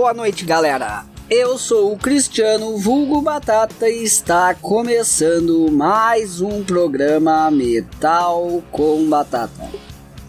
[0.00, 1.04] Boa noite, galera.
[1.28, 9.68] Eu sou o Cristiano Vulgo Batata e está começando mais um programa Metal com Batata.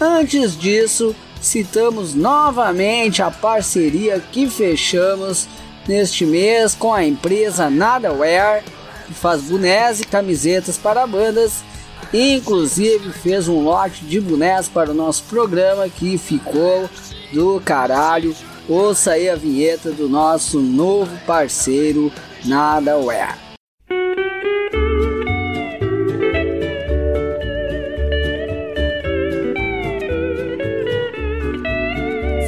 [0.00, 5.46] Antes disso, citamos novamente a parceria que fechamos
[5.88, 8.62] neste mês com a empresa Nadaware,
[9.06, 11.64] que faz bonés e camisetas para bandas.
[12.12, 16.88] Inclusive fez um lote de bonés para o nosso programa que ficou
[17.32, 18.34] do caralho.
[18.68, 22.12] Ouça aí a vinheta do nosso novo parceiro
[22.44, 23.47] Nadaware.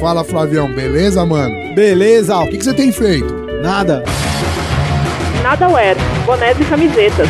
[0.01, 1.75] Fala Flavião, beleza, mano?
[1.75, 3.31] Beleza, O que, que você tem feito?
[3.61, 4.03] nada.
[5.43, 7.27] Nadaware, bonés e camisetas.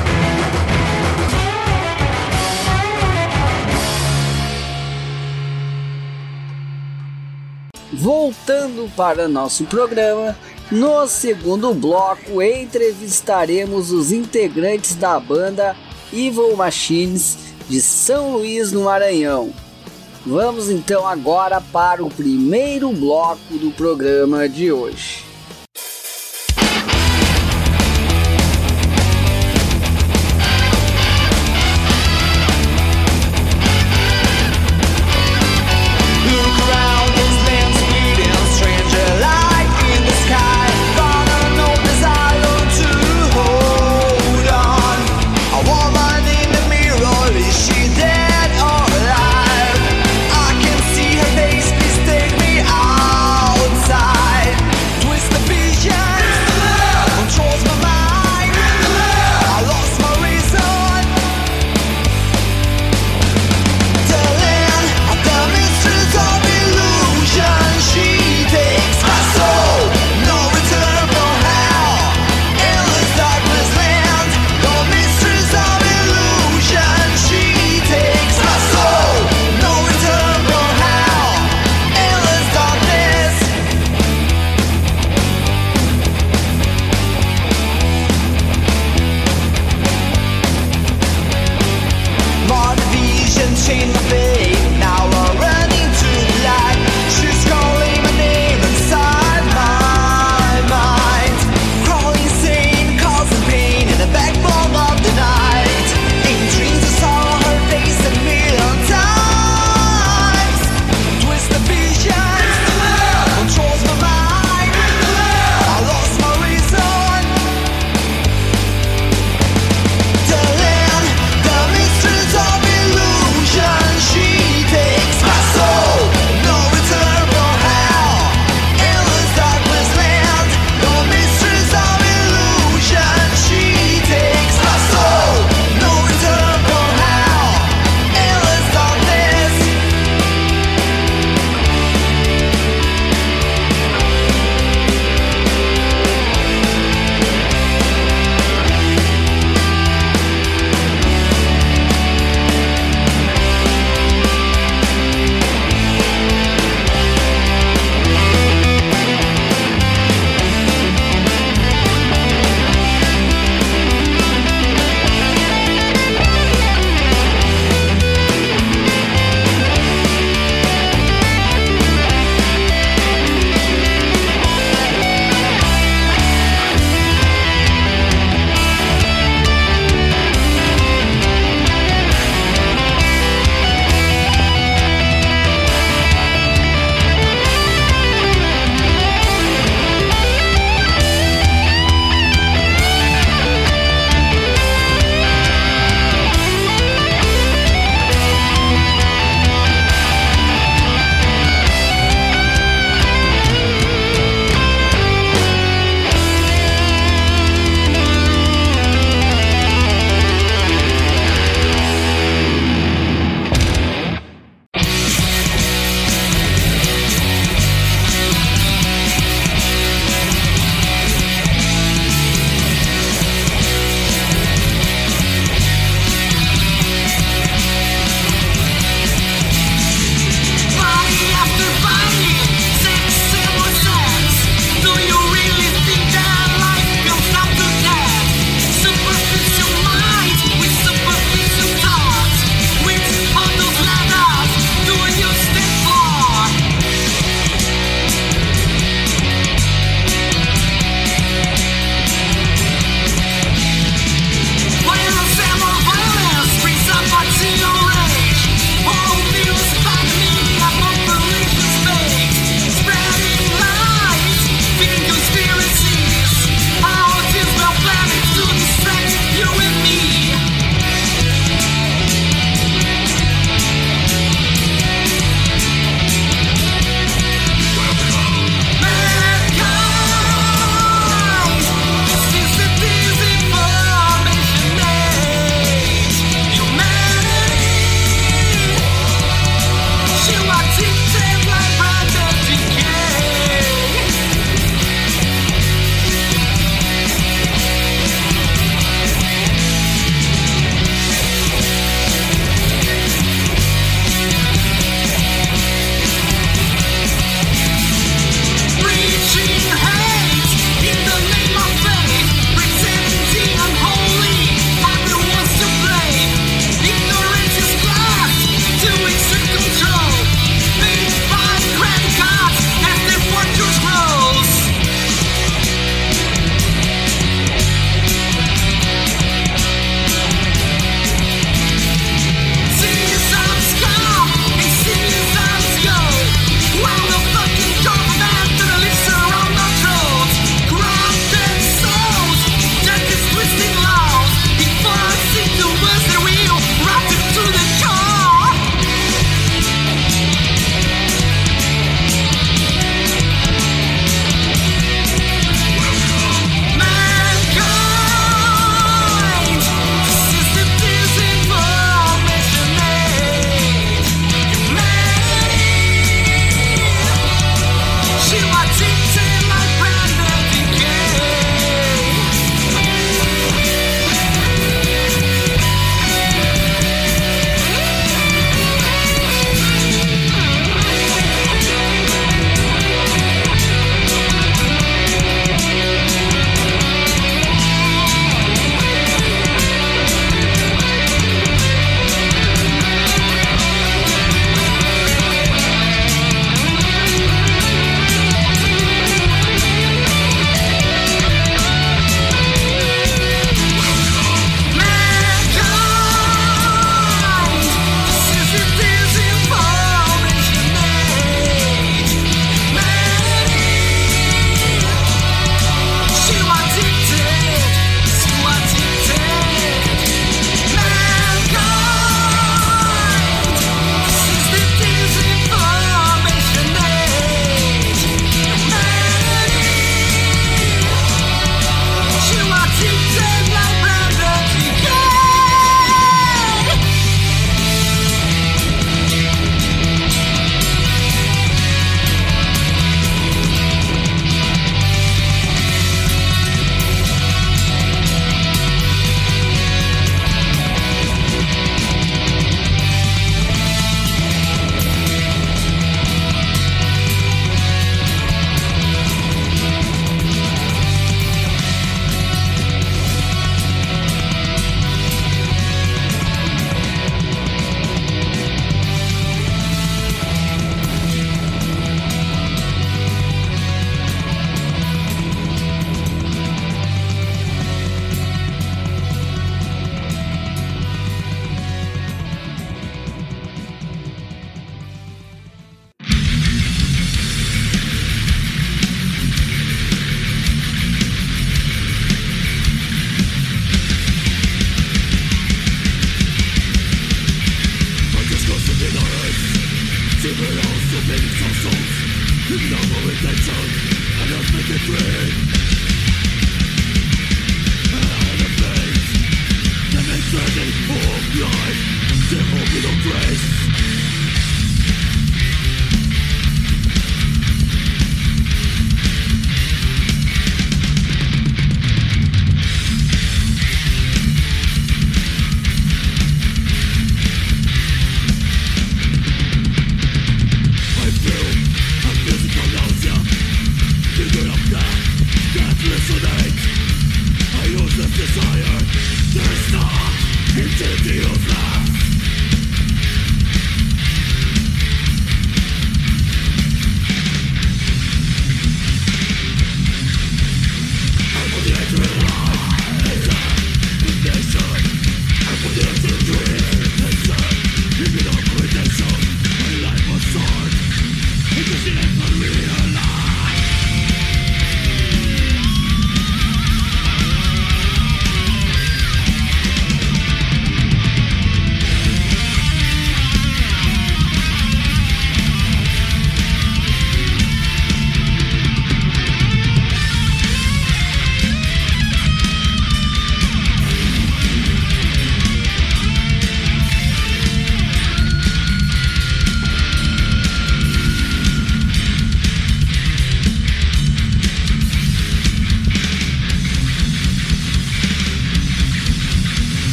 [7.94, 10.36] Voltando para nosso programa,
[10.72, 15.76] no segundo bloco entrevistaremos os integrantes da banda
[16.12, 17.38] Evil Machines
[17.70, 19.54] de São Luís, no Maranhão.
[20.26, 25.27] Vamos então agora para o primeiro bloco do programa de hoje.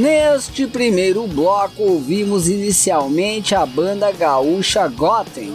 [0.00, 5.52] Neste primeiro bloco, ouvimos inicialmente a banda gaúcha Gotham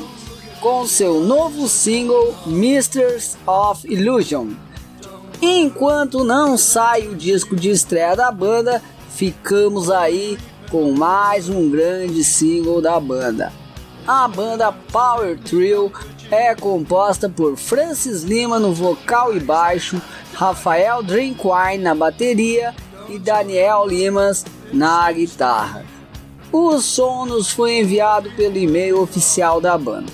[0.61, 4.49] com seu novo single Misters of Illusion.
[5.41, 10.37] Enquanto não sai o disco de estreia da banda, ficamos aí
[10.69, 13.51] com mais um grande single da banda.
[14.07, 15.91] A banda Power Trio
[16.29, 19.99] é composta por Francis Lima no vocal e baixo,
[20.35, 22.75] Rafael Drinkwine na bateria
[23.09, 25.85] e Daniel Limas na guitarra.
[26.51, 30.11] O som nos foi enviado pelo e-mail oficial da banda.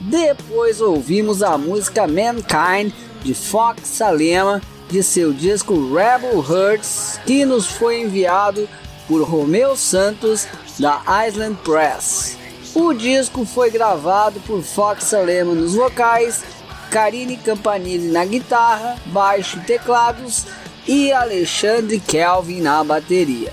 [0.00, 7.66] Depois ouvimos a música Mankind de Fox Salema de seu disco Rebel Hearts, que nos
[7.66, 8.68] foi enviado
[9.08, 10.46] por Romeu Santos
[10.78, 12.36] da Island Press.
[12.74, 16.44] O disco foi gravado por Fox Salema nos vocais,
[16.90, 20.46] Karine Campanile na guitarra, baixo e teclados
[20.86, 23.52] e Alexandre Kelvin na bateria.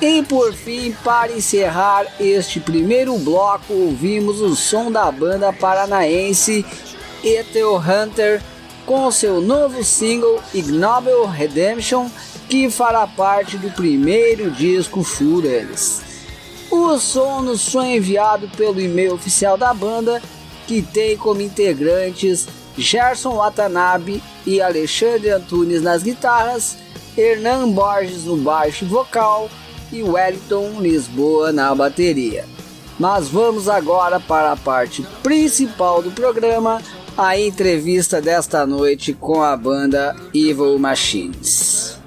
[0.00, 6.64] E por fim, para encerrar este primeiro bloco, ouvimos o som da banda paranaense
[7.24, 8.40] Ethel Hunter
[8.86, 12.08] com seu novo single Ignoble Redemption,
[12.48, 15.04] que fará parte do primeiro disco
[15.42, 16.00] deles.
[16.70, 20.22] O som nos foi enviado pelo e-mail oficial da banda,
[20.66, 22.46] que tem como integrantes
[22.78, 26.76] Gerson Watanabe e Alexandre Antunes nas guitarras,
[27.16, 29.50] Hernan Borges no baixo vocal
[29.92, 32.44] e Wellington Lisboa na bateria.
[32.98, 36.80] Mas vamos agora para a parte principal do programa,
[37.16, 41.98] a entrevista desta noite com a banda Evil Machines.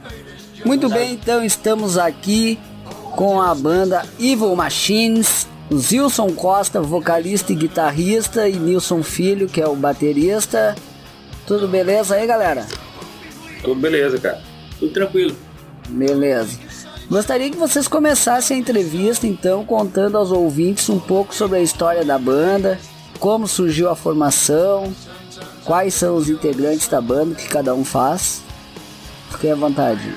[0.65, 2.57] Muito bem, então estamos aqui
[3.15, 9.67] com a banda Evil Machines, Zilson Costa, vocalista e guitarrista, e Nilson Filho, que é
[9.67, 10.75] o baterista.
[11.47, 12.67] Tudo beleza aí, galera?
[13.63, 14.41] Tudo beleza, cara.
[14.79, 15.35] Tudo tranquilo.
[15.89, 16.59] Beleza.
[17.09, 22.05] Gostaria que vocês começassem a entrevista, então, contando aos ouvintes um pouco sobre a história
[22.05, 22.79] da banda,
[23.19, 24.93] como surgiu a formação,
[25.65, 28.41] quais são os integrantes da banda, o que cada um faz.
[29.31, 30.13] Fiquem à vontade.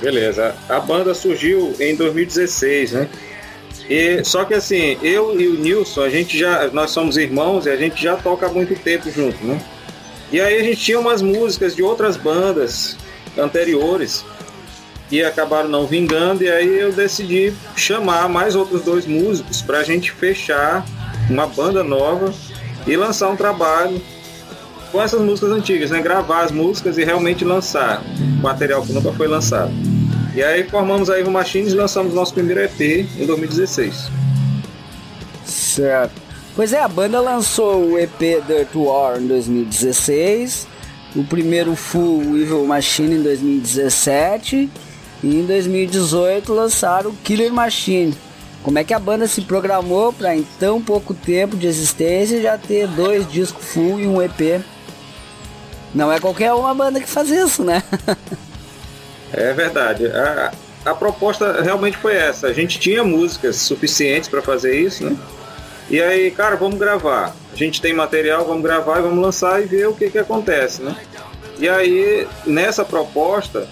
[0.00, 0.54] Beleza.
[0.68, 3.08] A banda surgiu em 2016, né?
[3.88, 7.70] E, só que assim, eu e o Nilson, a gente já, nós somos irmãos e
[7.70, 9.60] a gente já toca há muito tempo junto, né?
[10.32, 12.96] E aí a gente tinha umas músicas de outras bandas
[13.38, 14.24] anteriores
[15.08, 19.84] que acabaram não vingando e aí eu decidi chamar mais outros dois músicos para a
[19.84, 20.84] gente fechar
[21.30, 22.34] uma banda nova
[22.86, 24.00] e lançar um trabalho
[24.90, 26.00] com essas músicas antigas, né?
[26.00, 28.02] Gravar as músicas e realmente lançar
[28.40, 29.72] material que nunca foi lançado.
[30.36, 32.78] E aí formamos a Evil Machines e lançamos nosso primeiro EP
[33.18, 34.10] em 2016.
[35.46, 36.20] Certo.
[36.54, 40.66] Pois é, a banda lançou o EP Dirt War em 2016,
[41.16, 44.70] o primeiro Full Evil Machine em 2017
[45.24, 48.14] e em 2018 lançaram o Killer Machine.
[48.62, 52.58] Como é que a banda se programou para em tão pouco tempo de existência já
[52.58, 54.62] ter dois discos full e um EP?
[55.94, 57.82] Não é qualquer uma banda que faz isso, né?
[59.32, 60.06] É verdade.
[60.06, 60.52] A,
[60.84, 62.46] a proposta realmente foi essa.
[62.46, 65.16] A gente tinha músicas suficientes para fazer isso, né?
[65.88, 67.34] E aí, cara, vamos gravar.
[67.52, 70.82] A gente tem material, vamos gravar e vamos lançar e ver o que, que acontece,
[70.82, 70.96] né?
[71.58, 73.68] E aí, nessa proposta,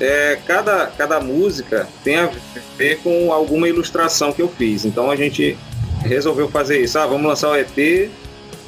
[0.00, 2.30] é, cada, cada música tem a
[2.76, 4.84] ver com alguma ilustração que eu fiz.
[4.84, 5.56] Então a gente
[6.02, 6.98] resolveu fazer isso.
[6.98, 8.10] Ah, vamos lançar o EP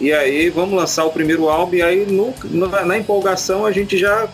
[0.01, 1.77] e aí vamos lançar o primeiro álbum.
[1.77, 4.29] E aí, no, na, na empolgação, a gente já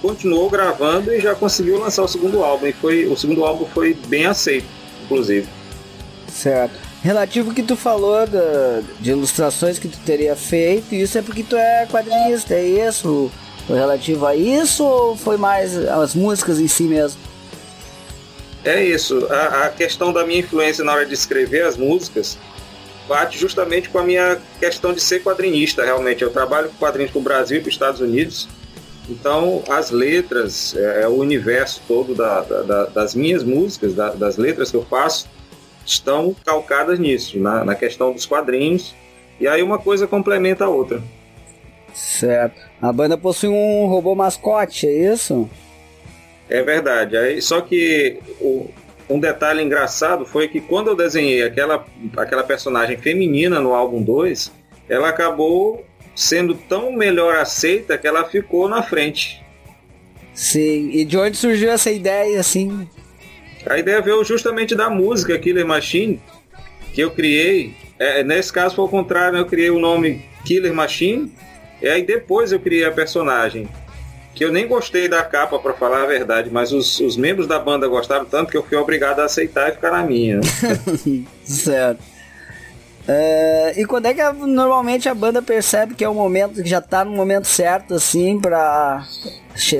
[0.00, 2.66] continuou gravando e já conseguiu lançar o segundo álbum.
[2.66, 4.66] E foi, o segundo álbum foi bem aceito,
[5.04, 5.46] inclusive.
[6.28, 6.74] Certo.
[7.02, 11.56] Relativo que tu falou da, de ilustrações que tu teria feito, isso é porque tu
[11.56, 13.30] é quadrinista, é isso?
[13.66, 17.20] Foi relativo a isso ou foi mais as músicas em si mesmo?
[18.64, 19.26] É isso.
[19.30, 22.36] A, a questão da minha influência na hora de escrever as músicas
[23.08, 26.22] bate justamente com a minha questão de ser quadrinista, realmente.
[26.22, 28.48] Eu trabalho com quadrinhos para o Brasil e para os Estados Unidos.
[29.08, 34.70] Então, as letras, é, o universo todo da, da, das minhas músicas, da, das letras
[34.70, 35.28] que eu faço,
[35.84, 38.94] estão calcadas nisso, na, na questão dos quadrinhos.
[39.40, 41.02] E aí uma coisa complementa a outra.
[41.94, 42.60] Certo.
[42.80, 45.48] A banda possui um robô mascote, é isso?
[46.48, 47.16] É verdade.
[47.16, 48.68] Aí, só que o,
[49.08, 51.84] um detalhe engraçado foi que quando eu desenhei aquela,
[52.16, 54.52] aquela personagem feminina no álbum 2,
[54.88, 55.84] ela acabou
[56.18, 59.40] sendo tão melhor aceita que ela ficou na frente.
[60.34, 62.88] Sim, e de onde surgiu essa ideia assim?
[63.64, 66.20] A ideia veio justamente da música Killer Machine
[66.92, 67.72] que eu criei.
[68.00, 69.40] É, nesse caso foi o contrário, né?
[69.40, 71.32] eu criei o nome Killer Machine
[71.80, 73.68] e aí depois eu criei a personagem.
[74.34, 77.60] que eu nem gostei da capa, para falar a verdade, mas os, os membros da
[77.60, 80.40] banda gostaram tanto que eu fui obrigado a aceitar e ficar na minha.
[81.44, 82.17] certo.
[83.10, 86.68] É, e quando é que a- normalmente a banda percebe que é o momento, que
[86.68, 89.02] já tá no momento certo, assim, pra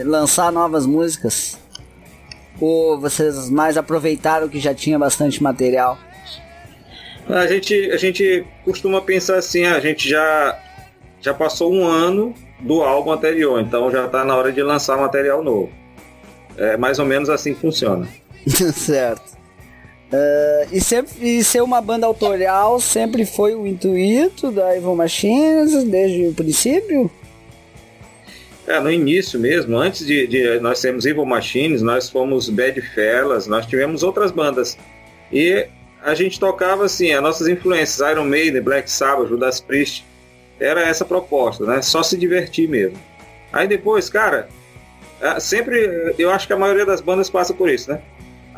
[0.07, 1.59] lançar novas músicas?
[2.59, 5.99] Ou vocês mais aproveitaram que já tinha bastante material?
[7.29, 10.59] A gente, a gente costuma pensar assim, a gente já,
[11.21, 15.45] já passou um ano do álbum anterior, então já está na hora de lançar material
[15.45, 15.71] novo.
[16.57, 18.09] É mais ou menos assim que funciona.
[18.75, 19.38] certo.
[20.11, 25.85] É, e, sempre, e ser uma banda autoral sempre foi o intuito da Evil Machines
[25.85, 27.11] desde o princípio?
[28.67, 33.47] É, no início mesmo, antes de, de nós sermos Evil Machines, nós fomos Bad Fellas,
[33.47, 34.79] nós tivemos outras bandas.
[35.33, 35.67] E
[36.03, 40.05] a gente tocava assim, as nossas influências, Iron Maiden, Black Sabbath, Judas Priest,
[40.61, 41.83] era essa proposta, né?
[41.83, 42.99] Só se divertir mesmo.
[43.53, 44.49] Aí depois, cara,
[45.41, 48.01] sempre, eu acho que a maioria das bandas passa por isso, né?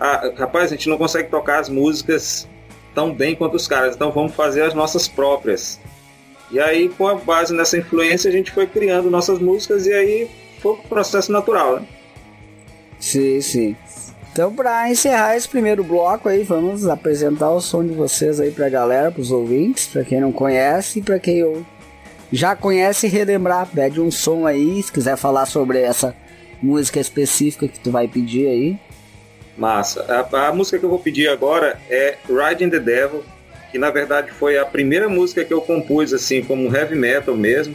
[0.00, 2.48] Ah, rapaz, a gente não consegue tocar as músicas
[2.94, 5.78] tão bem quanto os caras, então vamos fazer as nossas próprias.
[6.50, 10.28] E aí, com a base nessa influência, a gente foi criando nossas músicas e aí
[10.60, 11.86] foi um processo natural, né?
[12.98, 13.76] Sim, sim.
[14.32, 18.68] Então, para encerrar esse primeiro bloco aí, vamos apresentar o som de vocês aí pra
[18.68, 21.64] galera, pros ouvintes, pra quem não conhece e pra quem
[22.32, 23.68] já conhece relembrar.
[23.68, 26.16] Pede um som aí, se quiser falar sobre essa
[26.62, 28.78] música específica que tu vai pedir aí.
[29.56, 30.04] Massa.
[30.08, 33.24] A, a música que eu vou pedir agora é Riding the Devil,
[33.70, 37.74] que na verdade foi a primeira música que eu compus assim como heavy metal mesmo.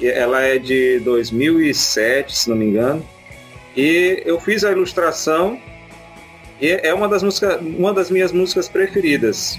[0.00, 3.06] Ela é de 2007, se não me engano.
[3.76, 5.60] E eu fiz a ilustração
[6.60, 9.58] e é uma das músicas, uma das minhas músicas preferidas.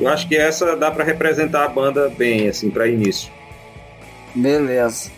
[0.00, 3.32] Eu acho que essa dá para representar a banda bem assim para início.
[4.34, 5.10] Beleza.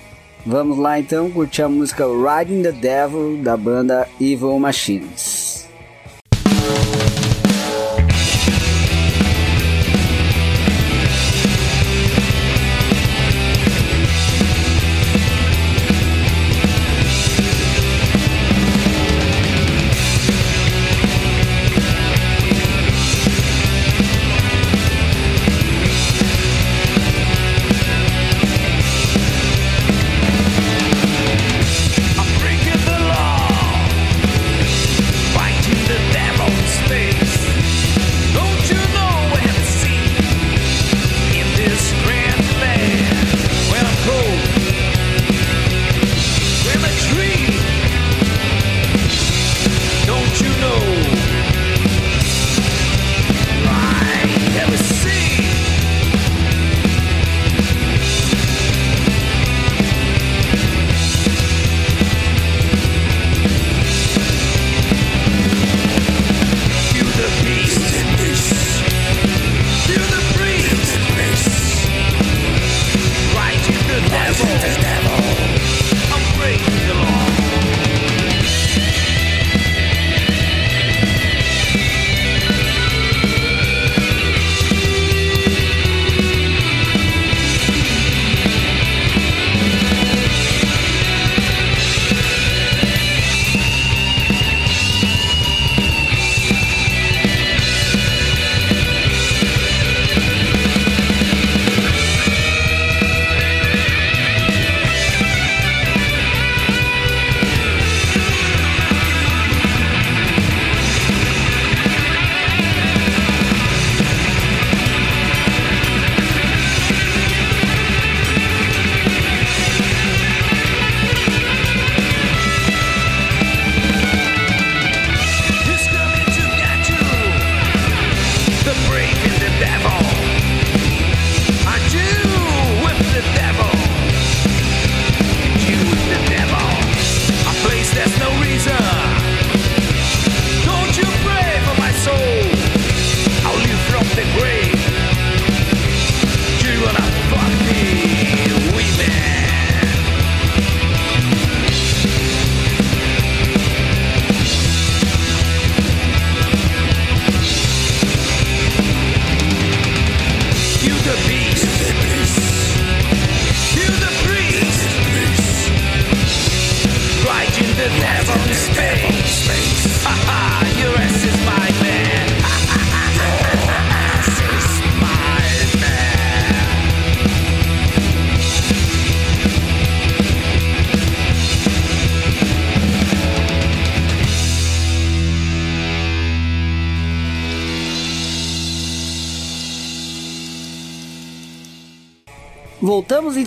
[0.46, 5.68] Vamos lá então curtir a música Riding the Devil da banda Evil Machines.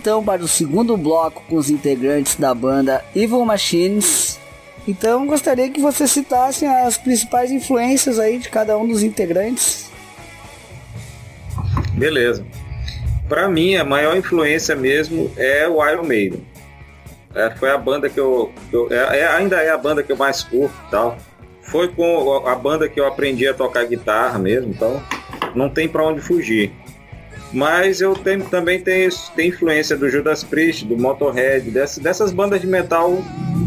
[0.01, 4.39] Então para o segundo bloco com os integrantes da banda Evil Machines.
[4.87, 9.91] Então gostaria que você citasse as principais influências aí de cada um dos integrantes.
[11.93, 12.43] Beleza.
[13.29, 16.43] Para mim, a maior influência mesmo é o Iron Maiden.
[17.35, 20.11] É, foi a banda que eu, que eu é, é- ainda é a banda que
[20.11, 21.15] eu mais curto tal.
[21.61, 25.01] Foi com a banda que eu aprendi a tocar guitarra mesmo, então
[25.55, 26.73] não tem para onde fugir.
[27.53, 32.61] Mas eu tenho, também tenho, tenho influência do Judas Priest, do Motorhead, dessas, dessas bandas
[32.61, 33.21] de metal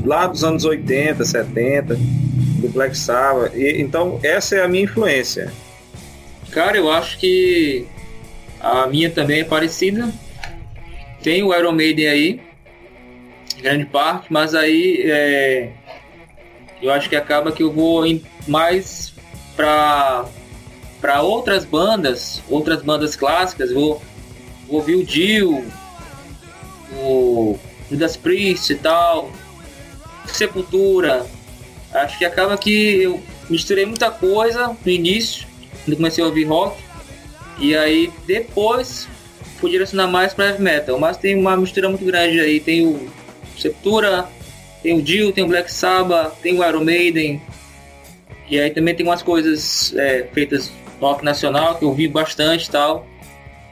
[0.04, 3.54] lá dos anos 80, 70, do Black Sabbath.
[3.54, 5.52] E, então essa é a minha influência.
[6.50, 7.86] Cara, eu acho que
[8.60, 10.10] a minha também é parecida.
[11.22, 12.40] Tem o Iron Maiden aí,
[13.60, 15.70] grande parte, mas aí é,
[16.80, 18.04] eu acho que acaba que eu vou
[18.46, 19.14] mais
[19.56, 20.26] para
[21.04, 23.70] para outras bandas, outras bandas clássicas.
[23.70, 24.00] Vou,
[24.66, 25.62] vou ouvir o Dio,
[26.94, 27.58] o
[27.90, 29.30] Judas Priest e tal,
[30.24, 31.26] Sepultura.
[31.92, 35.46] Acho que acaba que eu misturei muita coisa no início,
[35.84, 36.82] quando comecei a ouvir rock.
[37.58, 39.06] E aí depois
[39.60, 40.98] fui direcionar mais para heavy metal.
[40.98, 42.60] Mas tem uma mistura muito grande aí.
[42.60, 43.10] Tem o
[43.58, 44.26] Sepultura,
[44.82, 47.42] tem o Dio, tem o Black Sabbath, tem o Iron Maiden.
[48.48, 52.70] E aí também tem umas coisas é, feitas rock nacional que eu ouvi bastante e
[52.70, 53.06] tal.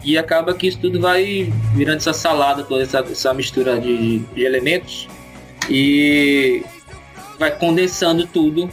[0.05, 4.45] E acaba que isso tudo vai virando essa salada, toda essa, essa mistura de, de
[4.45, 5.09] elementos.
[5.71, 6.65] E
[7.39, 8.69] vai condensando tudo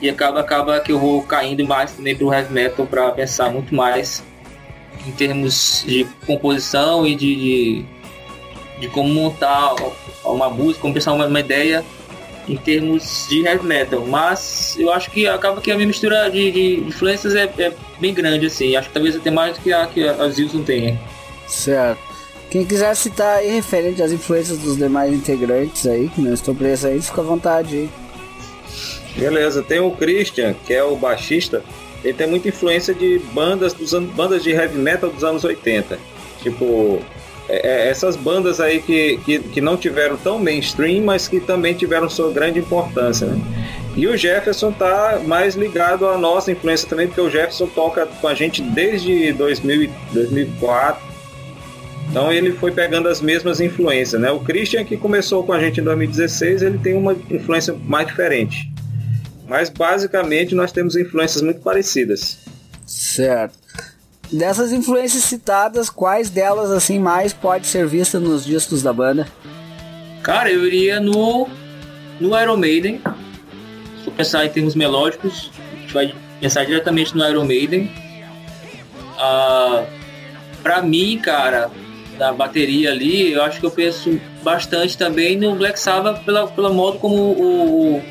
[0.00, 3.74] e acaba acaba que eu vou caindo mais também pro heavy metal para pensar muito
[3.74, 4.22] mais
[5.06, 7.84] em termos de composição e de, de,
[8.80, 9.74] de como montar
[10.24, 11.84] uma música, como pensar uma, uma ideia
[12.48, 14.04] em termos de heavy metal.
[14.06, 18.14] Mas eu acho que acaba que a minha mistura de, de influências é, é bem
[18.14, 18.76] grande assim.
[18.76, 21.00] Acho que talvez até mais do que a que a Zilson tenha.
[21.46, 22.14] Certo.
[22.50, 26.86] Quem quiser citar aí referente às influências dos demais integrantes aí, que não estou preso
[26.86, 27.90] aí, fica à vontade aí.
[29.16, 31.64] Beleza, tem o Christian, que é o baixista,
[32.04, 35.98] ele tem muita influência de bandas dos anos, bandas de heavy metal dos anos 80.
[36.42, 37.00] Tipo,
[37.48, 41.74] é, é, essas bandas aí que, que, que não tiveram tão mainstream, mas que também
[41.74, 43.40] tiveram sua grande importância, né?
[43.96, 48.26] E o Jefferson tá mais ligado à nossa influência também, porque o Jefferson toca com
[48.26, 51.14] a gente desde 2000, e 2004.
[52.10, 54.30] Então ele foi pegando as mesmas influências, né?
[54.30, 58.72] O Christian que começou com a gente em 2016, ele tem uma influência mais diferente.
[59.46, 62.38] Mas basicamente nós temos influências muito parecidas.
[62.86, 63.63] Certo.
[64.34, 69.28] Dessas influências citadas, quais delas assim mais pode ser vista nos discos da banda?
[70.24, 71.46] Cara, eu iria no
[72.18, 73.00] no Iron Maiden.
[74.02, 77.88] Se eu pensar em termos melódicos, a gente vai pensar diretamente no Iron Maiden.
[79.16, 79.84] Ah,
[80.64, 81.70] pra mim, cara,
[82.18, 86.72] da bateria ali, eu acho que eu penso bastante também no Black Sabbath pela, pela
[86.72, 88.02] modo como o,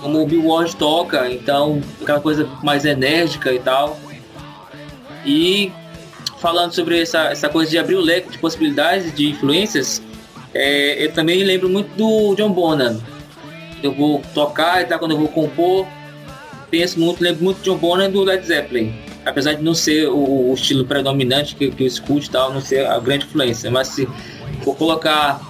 [0.00, 3.98] como o Bill Ward toca, então aquela coisa mais enérgica e tal.
[5.24, 5.72] E
[6.38, 10.02] falando sobre essa, essa coisa de abrir o leque de possibilidades de influências,
[10.52, 13.00] é, eu também lembro muito do John Bonham.
[13.82, 15.86] Eu vou tocar e tal, quando eu vou compor,
[16.70, 18.94] penso muito, lembro muito de John Bonham e do Led Zeppelin.
[19.24, 22.60] Apesar de não ser o, o estilo predominante que, que eu escuto e tal, não
[22.60, 23.70] ser a grande influência.
[23.70, 24.08] Mas se
[24.62, 25.40] for colocar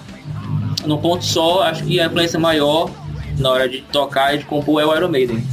[0.85, 2.89] num ponto só, acho que a influência maior
[3.39, 5.43] na hora de tocar e de compor é o Iron Maiden.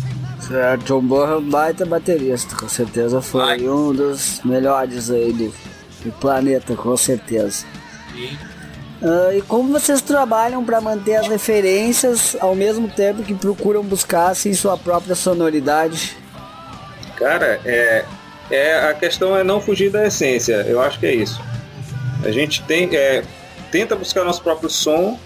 [0.51, 3.69] Certo, John Bonham, baita baterista, com certeza foi Vai.
[3.69, 5.55] um dos melhores aí do,
[6.05, 7.65] do planeta, com certeza.
[9.01, 14.31] Ah, e como vocês trabalham para manter as referências ao mesmo tempo que procuram buscar
[14.31, 16.17] assim, sua própria sonoridade?
[17.17, 18.05] Cara, é,
[18.51, 20.55] é a questão é não fugir da essência.
[20.67, 21.41] Eu acho que é isso.
[22.25, 23.23] A gente tem, é,
[23.71, 25.17] tenta buscar nosso próprio som,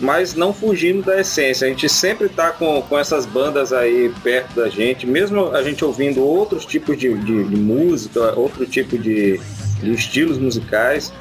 [0.00, 1.66] mas não fugindo da essência.
[1.66, 5.84] A gente sempre tá com, com essas bandas aí perto da gente, mesmo a gente
[5.84, 9.38] ouvindo outros tipos de, de, de música, outro tipo de,
[9.82, 11.12] de estilos musicais,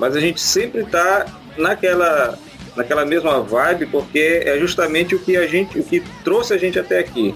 [0.00, 2.38] mas a gente sempre tá naquela
[2.74, 6.78] naquela mesma vibe porque é justamente o que a gente o que trouxe a gente
[6.78, 7.34] até aqui.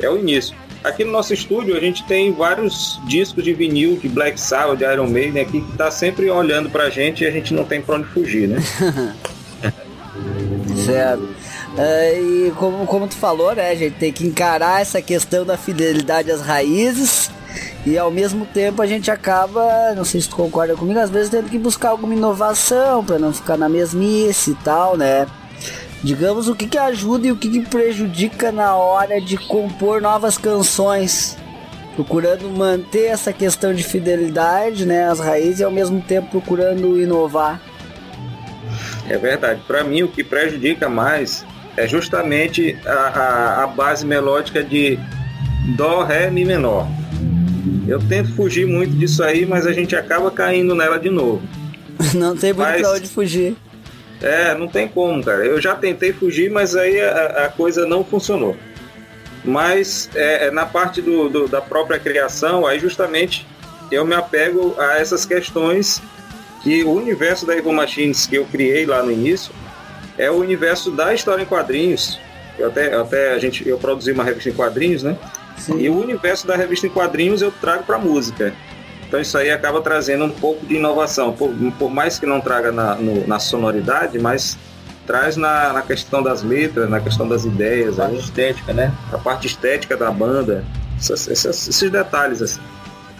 [0.00, 0.54] É o início.
[0.84, 4.84] Aqui no nosso estúdio a gente tem vários discos de vinil de Black Sabbath de
[4.84, 7.96] Iron Maiden aqui que tá sempre olhando pra gente e a gente não tem pra
[7.96, 8.58] onde fugir né
[10.92, 11.28] Certo.
[11.76, 15.56] Ah, e como, como tu falou, né, a gente tem que encarar essa questão da
[15.56, 17.30] fidelidade às raízes
[17.86, 21.30] e ao mesmo tempo a gente acaba, não sei se tu concorda comigo, às vezes
[21.30, 25.26] tendo que buscar alguma inovação para não ficar na mesmice e tal, né?
[26.02, 30.38] Digamos o que, que ajuda e o que, que prejudica na hora de compor novas
[30.38, 31.36] canções.
[31.96, 37.60] procurando manter essa questão de fidelidade, né, às raízes e ao mesmo tempo procurando inovar.
[39.08, 39.60] É verdade.
[39.66, 41.44] Para mim, o que prejudica mais
[41.76, 44.98] é justamente a, a, a base melódica de
[45.76, 46.86] Dó, Ré, Mi menor.
[47.86, 51.42] Eu tento fugir muito disso aí, mas a gente acaba caindo nela de novo.
[52.14, 53.56] Não tem muito Mas- pra onde fugir.
[54.20, 55.44] É, não tem como, cara.
[55.46, 58.56] Eu já tentei fugir, mas aí a, a coisa não funcionou.
[59.44, 63.46] Mas é, é na parte do, do- da própria criação, aí justamente
[63.92, 66.02] eu me apego a essas questões
[66.62, 69.52] que o universo da Evil Machines que eu criei lá no início
[70.16, 72.18] é o universo da história em quadrinhos.
[72.58, 75.16] Eu até, até a gente, eu produzi uma revista em quadrinhos, né?
[75.56, 75.78] Sim.
[75.78, 78.52] E o universo da revista em quadrinhos eu trago para música.
[79.06, 82.70] Então isso aí acaba trazendo um pouco de inovação, por, por mais que não traga
[82.72, 84.58] na, no- na sonoridade, mas
[85.06, 88.92] traz na, na questão das letras, na questão das ideias, Parte aí, estética, né?
[89.12, 90.64] a parte estética da banda,
[90.98, 92.60] essas- essas- esses detalhes assim.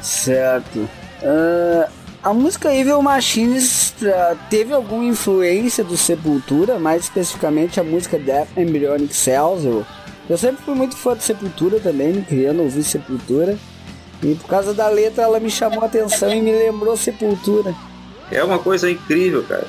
[0.03, 0.89] Certo.
[1.23, 1.89] Ah,
[2.23, 8.49] a música Evil Machines ah, teve alguma influência do Sepultura, mais especificamente a música Death
[8.57, 9.65] Embryonic Cells.
[9.65, 9.87] Eu,
[10.29, 13.57] eu sempre fui muito fã de Sepultura também, criando ouvir Sepultura.
[14.23, 17.75] E por causa da letra ela me chamou a atenção e me lembrou Sepultura.
[18.31, 19.67] É uma coisa incrível, cara.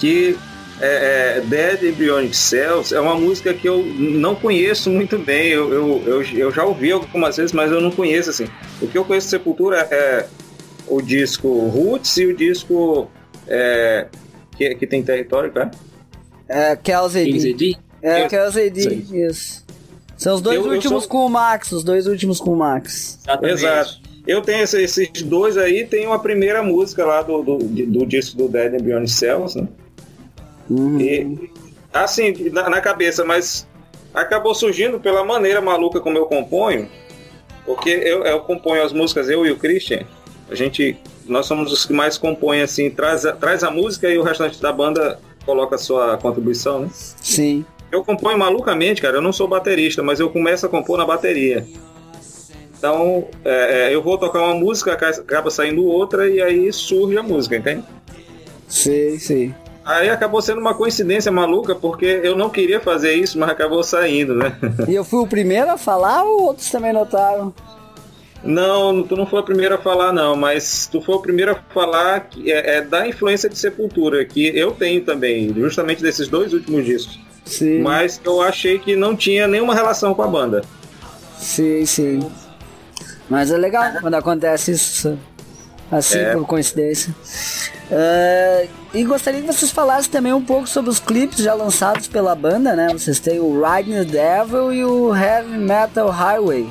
[0.00, 0.36] Que
[0.80, 5.50] é, é, Dead Embryonic Cells é uma música que eu não conheço muito bem.
[5.50, 8.48] Eu, eu, eu, eu já ouvi algumas vezes, mas eu não conheço assim.
[8.82, 10.26] O que eu conheço de Sepultura é
[10.88, 13.08] o disco Roots e o disco
[13.48, 14.06] é,
[14.56, 15.70] que, que tem território, cara.
[16.48, 17.32] É, Kells AD.
[17.32, 17.76] KZD?
[18.02, 19.26] É, Eu- Kells AD, Sim.
[19.26, 19.64] isso.
[20.16, 22.56] São os dois Eu- eu últimos sou- com o Max, os dois últimos com o
[22.56, 23.18] Max.
[23.22, 23.54] Exatamente.
[23.54, 24.00] Exato.
[24.26, 28.36] Eu tenho esse- esses dois aí, tem uma primeira música lá do, do, do disco
[28.36, 29.68] do Dead Embryonic Cells, né?
[30.70, 30.98] Uhum.
[31.00, 31.50] E,
[31.92, 33.66] assim, na, na cabeça, mas
[34.14, 36.88] acabou surgindo pela maneira maluca como eu componho,
[37.66, 40.06] porque eu, eu componho as músicas, eu e o Christian,
[40.54, 44.16] a gente, nós somos os que mais compõem, assim, traz a, traz a música e
[44.16, 46.88] o restante da banda coloca a sua contribuição, né?
[46.92, 47.64] Sim.
[47.92, 51.66] Eu componho malucamente, cara, eu não sou baterista, mas eu começo a compor na bateria.
[52.76, 57.16] Então, é, é, eu vou tocar uma música, aca- acaba saindo outra e aí surge
[57.16, 57.84] a música, entende?
[58.68, 59.54] Sei, sei.
[59.84, 64.34] Aí acabou sendo uma coincidência maluca, porque eu não queria fazer isso, mas acabou saindo,
[64.34, 64.56] né?
[64.88, 67.54] E eu fui o primeiro a falar ou outros também notaram?
[68.44, 71.54] Não, tu não foi o primeiro a falar, não, mas tu foi o primeiro a
[71.72, 76.52] falar que é, é da influência de Sepultura, que eu tenho também, justamente desses dois
[76.52, 77.18] últimos discos.
[77.44, 77.80] Sim.
[77.80, 80.62] Mas eu achei que não tinha nenhuma relação com a banda.
[81.38, 82.30] Sim, sim.
[83.28, 85.18] Mas é legal quando acontece isso
[85.90, 86.32] assim É.
[86.32, 87.14] por coincidência.
[87.90, 92.34] Ah, e gostaria que vocês falassem também um pouco sobre os clipes já lançados pela
[92.34, 92.88] banda, né?
[92.92, 96.68] Vocês têm o Riding the Devil e o Heavy Metal Highway.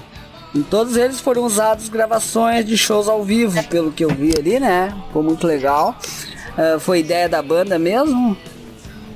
[0.55, 4.59] Em todos eles foram usados gravações de shows ao vivo, pelo que eu vi ali,
[4.59, 4.93] né?
[5.07, 5.97] Ficou muito legal.
[6.57, 8.37] Ah, foi ideia da banda mesmo?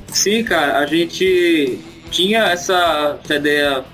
[0.08, 3.86] Sim, cara, a gente tinha essa, essa ideia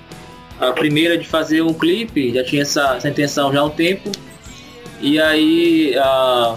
[0.60, 4.12] a primeira de fazer um clipe, já tinha essa, essa intenção já há um tempo.
[5.02, 6.56] E aí a,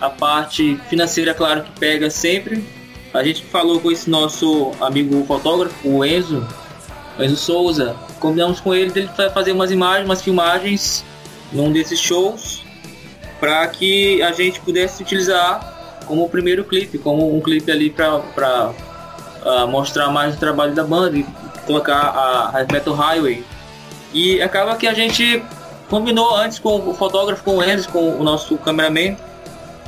[0.00, 2.64] a parte financeira, claro que pega sempre.
[3.12, 6.46] A gente falou com esse nosso amigo fotógrafo, o Enzo,
[7.18, 7.96] o Enzo Souza.
[8.20, 11.04] Combinamos com ele dele fa- fazer umas imagens, umas filmagens
[11.52, 12.62] num desses shows
[13.40, 18.72] para que a gente pudesse utilizar como o primeiro clipe, como um clipe ali para
[19.44, 21.24] ah, mostrar mais o trabalho da banda e
[21.66, 23.44] colocar a Heavy Metal Highway.
[24.12, 25.42] E acaba que a gente
[25.88, 29.16] combinou antes com o fotógrafo, com o Enzo, com o nosso cameraman.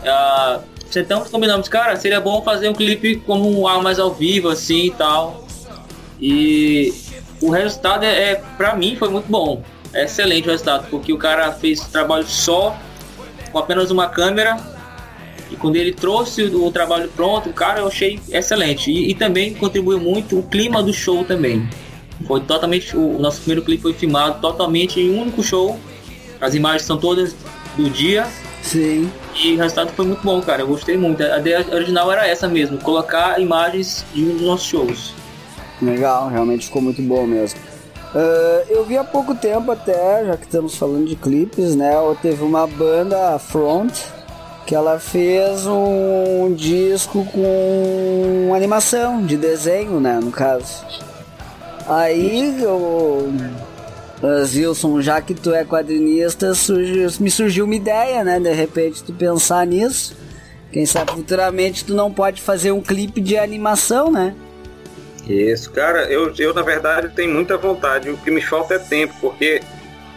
[0.06, 4.12] ah, sentamos e combinamos, cara, seria bom fazer um clipe como um ar mais ao
[4.12, 5.44] vivo, assim e tal.
[6.20, 6.92] E
[7.40, 9.62] o resultado é, é para mim foi muito bom.
[9.92, 12.76] É excelente o resultado, porque o cara fez trabalho só
[13.50, 14.56] com apenas uma câmera
[15.50, 18.90] e quando ele trouxe o, o trabalho pronto, cara, eu achei excelente.
[18.90, 21.68] E, e também contribuiu muito o clima do show também.
[22.26, 22.96] Foi totalmente.
[22.96, 25.78] O, o nosso primeiro clipe foi filmado totalmente em um único show.
[26.40, 27.34] As imagens são todas
[27.76, 28.26] do dia.
[28.62, 29.10] Sim.
[29.42, 30.62] E o resultado foi muito bom, cara.
[30.62, 31.22] Eu gostei muito.
[31.22, 35.14] A ideia original era essa mesmo, colocar imagens de um dos nossos shows.
[35.80, 37.58] Legal, realmente ficou muito bom mesmo.
[38.14, 41.92] Ah, eu vi há pouco tempo até, já que estamos falando de clipes, né?
[42.20, 43.92] Teve uma banda, Front,
[44.66, 50.18] que ela fez um disco com animação, de desenho, né?
[50.22, 50.84] No caso.
[51.86, 53.32] Aí eu.
[54.44, 58.38] Zilson, já que tu é quadrinista, surgiu- me surgiu uma ideia, né?
[58.38, 60.14] De repente tu pensar nisso.
[60.70, 64.34] Quem sabe futuramente tu não pode fazer um clipe de animação, né?
[65.26, 68.10] Isso, cara, eu, eu na verdade tenho muita vontade.
[68.10, 69.60] O que me falta é tempo, porque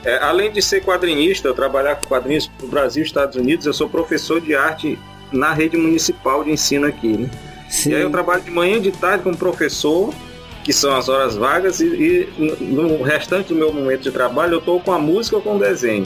[0.05, 3.71] É, além de ser quadrinista, eu trabalhar com quadrinhos no Brasil e Estados Unidos, eu
[3.71, 4.99] sou professor de arte
[5.31, 7.29] na rede municipal de ensino aqui, né?
[7.69, 7.91] Sim.
[7.91, 10.13] E aí eu trabalho de manhã e de tarde como professor,
[10.61, 14.59] que são as horas vagas, e, e no restante do meu momento de trabalho eu
[14.59, 16.05] estou com a música ou com o desenho.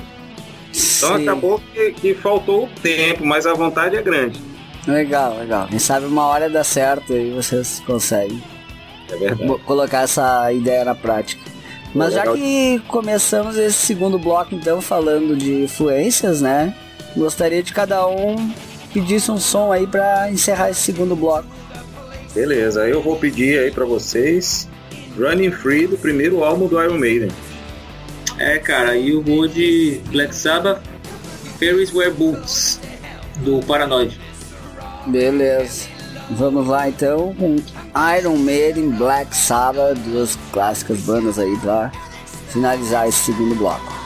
[0.69, 1.23] Então Sim.
[1.23, 4.39] acabou que, que faltou o tempo, mas a vontade é grande.
[4.87, 5.67] Legal, legal.
[5.67, 8.39] Quem sabe uma hora dá certo e vocês conseguem
[9.11, 11.41] É colocar essa ideia na prática.
[11.93, 16.75] Mas já que começamos esse segundo bloco, então, falando de influências, né?
[17.15, 18.51] Gostaria de cada um
[18.93, 21.47] pedisse um som aí pra encerrar esse segundo bloco.
[22.33, 24.67] Beleza, eu vou pedir aí pra vocês
[25.17, 27.29] Running Free do primeiro álbum do Iron Maiden.
[28.37, 30.81] É, cara, e eu vou de Black Sabbath,
[31.57, 32.79] Ferris Wear Boots,
[33.37, 34.19] do Paranoid.
[35.07, 35.96] Beleza.
[36.31, 37.55] Vamos lá então com
[38.17, 41.91] Iron Maiden, Black Sabbath, duas clássicas bandas aí pra
[42.49, 43.96] finalizar esse segundo bloco.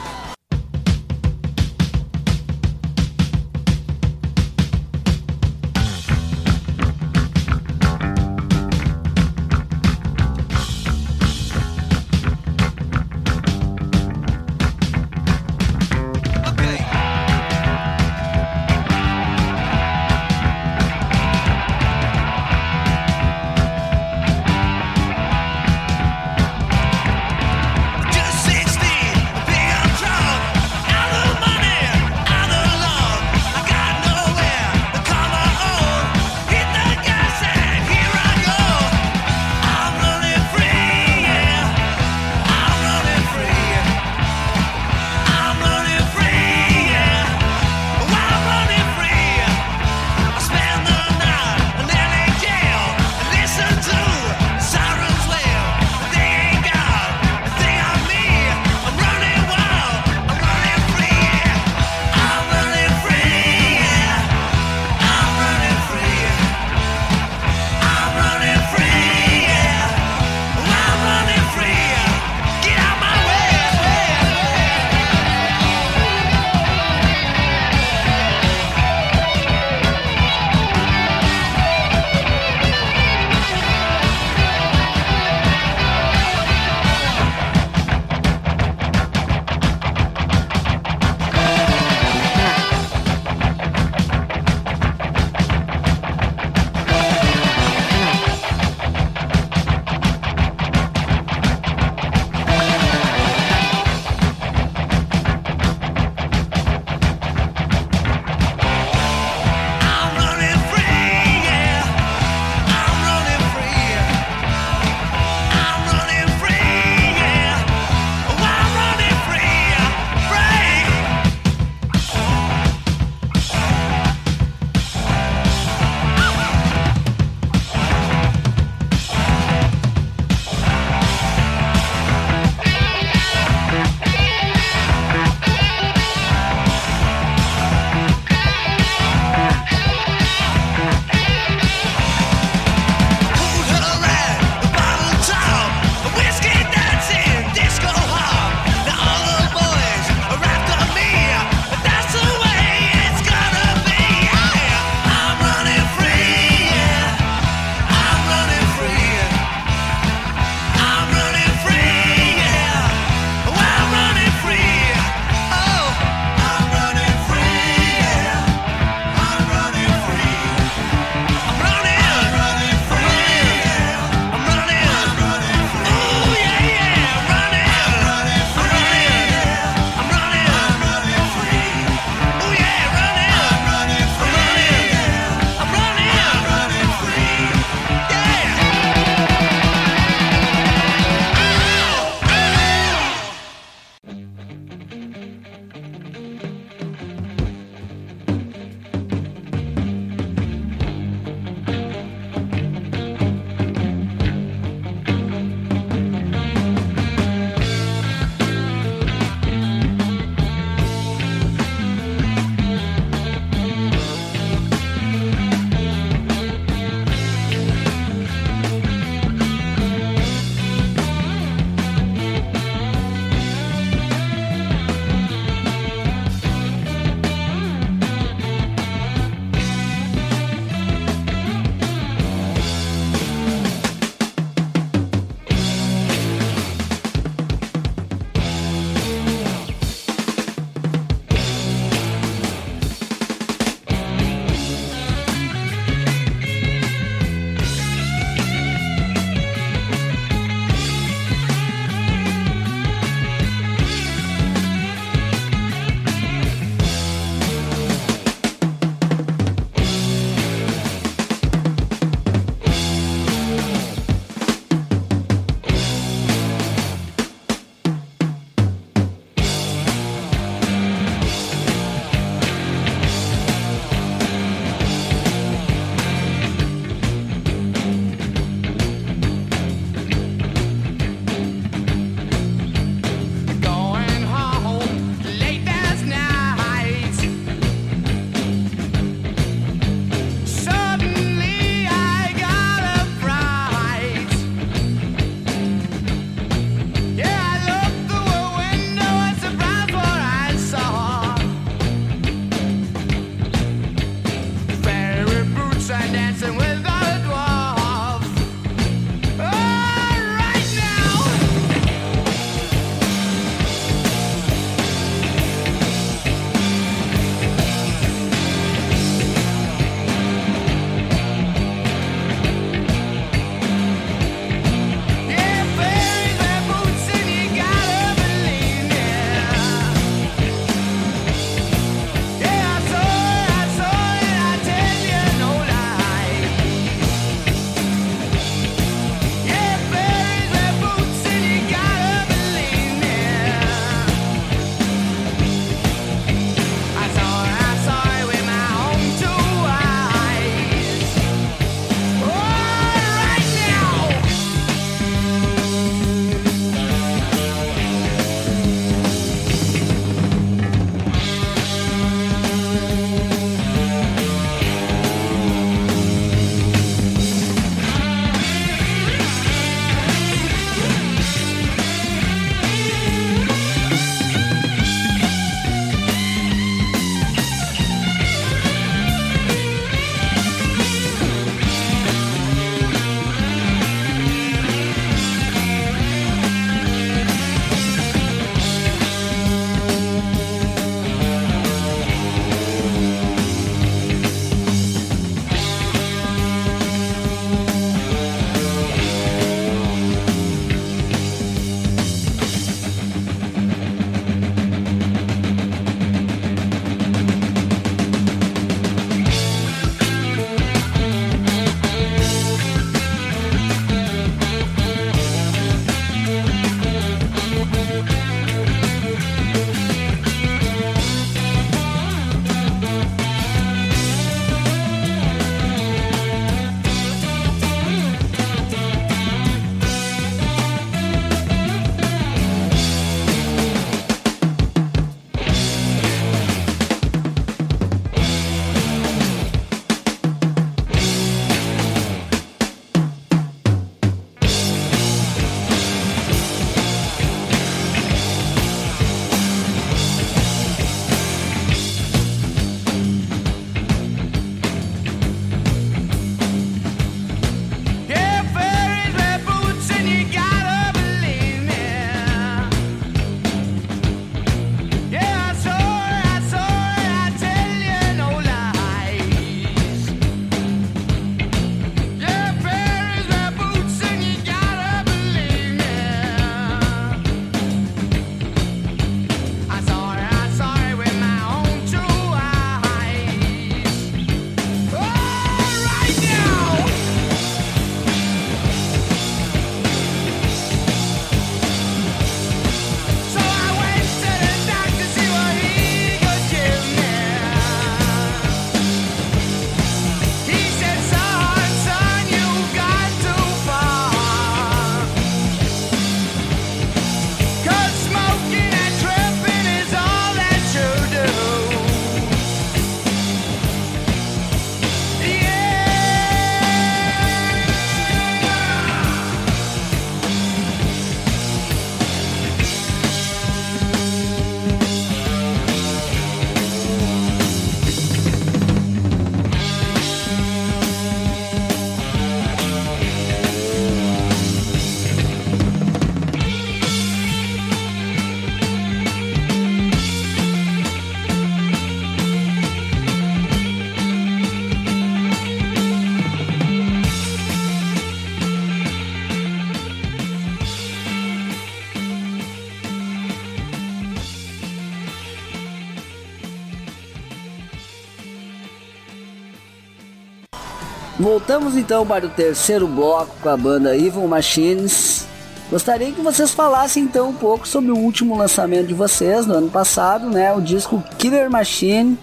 [561.52, 565.26] Voltamos então para o terceiro bloco com a banda Evil Machines.
[565.70, 569.68] Gostaria que vocês falassem então um pouco sobre o último lançamento de vocês no ano
[569.68, 570.50] passado, né?
[570.54, 572.18] O disco Killer Machine.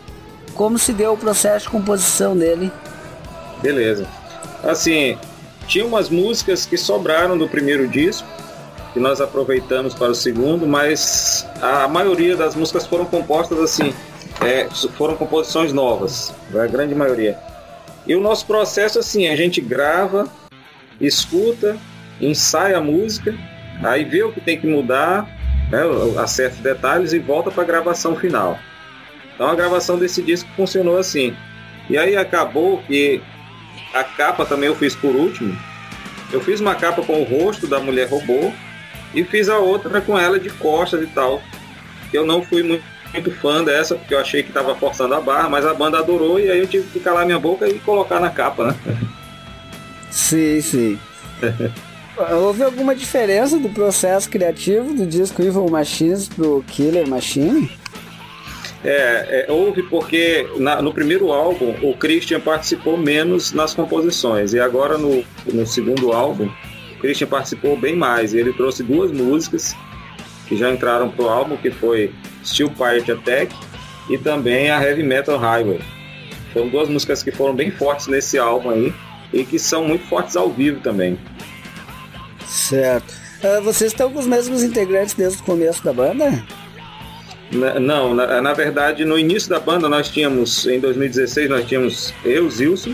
[0.56, 2.72] Como se deu o processo de composição dele?
[3.62, 4.08] Beleza.
[4.64, 5.16] Assim,
[5.68, 8.28] tinha umas músicas que sobraram do primeiro disco,
[8.94, 13.94] que nós aproveitamos para o segundo, mas a maioria das músicas foram compostas assim,
[14.42, 14.68] é,
[14.98, 17.38] foram composições novas, a grande maioria.
[18.10, 20.28] E o nosso processo assim, a gente grava,
[21.00, 21.78] escuta,
[22.20, 23.38] ensaia a música,
[23.84, 25.30] aí vê o que tem que mudar,
[25.70, 25.82] né,
[26.18, 28.58] acerta detalhes e volta para a gravação final.
[29.36, 31.38] Então a gravação desse disco funcionou assim.
[31.88, 33.22] E aí acabou que
[33.94, 35.56] a capa também eu fiz por último.
[36.34, 38.52] Eu fiz uma capa com o rosto da mulher robô
[39.14, 41.44] e fiz a outra com ela de costas e tal.
[42.12, 42.84] Eu não fui muito,
[43.14, 46.40] muito fã dessa porque eu achei que estava forçando a barra, mas a banda adorou
[46.40, 48.76] e aí eu tive que calar minha boca e colocar na capa, né?
[50.12, 51.00] Sim, sim.
[52.42, 57.72] Houve alguma diferença do processo criativo do disco Evil Machines pro Killer Machine?
[58.84, 64.60] É, é, houve porque na- no primeiro álbum o Christian participou menos nas composições e
[64.60, 66.50] agora no, no segundo álbum
[66.96, 69.76] o Christian participou bem mais e ele trouxe duas músicas
[70.48, 72.14] que já entraram pro álbum que foi
[72.44, 73.56] Steel Pirate Attack
[74.10, 75.80] e também a Heavy Metal Highway.
[76.54, 78.94] Foram duas músicas que foram bem fortes nesse álbum aí
[79.32, 81.18] e que são muito fortes ao vivo também.
[82.48, 83.14] Certo.
[83.44, 86.44] Ah, vocês estão com os mesmos integrantes desde o começo da banda?
[87.52, 92.14] Na- Não, na, na verdade, no início da banda nós tínhamos, em 2016, nós tínhamos
[92.26, 92.94] eu, Zilson,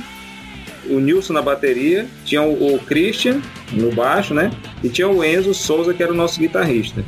[0.88, 3.42] o Nilson na bateria, tinha o, o Christian
[3.72, 4.52] no baixo, né?
[4.84, 7.04] E tinha o Enzo Souza, que era o nosso guitarrista.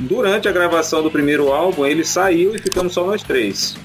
[0.00, 3.76] Durante a gravação do primeiro álbum, ele saiu e ficamos só nós três.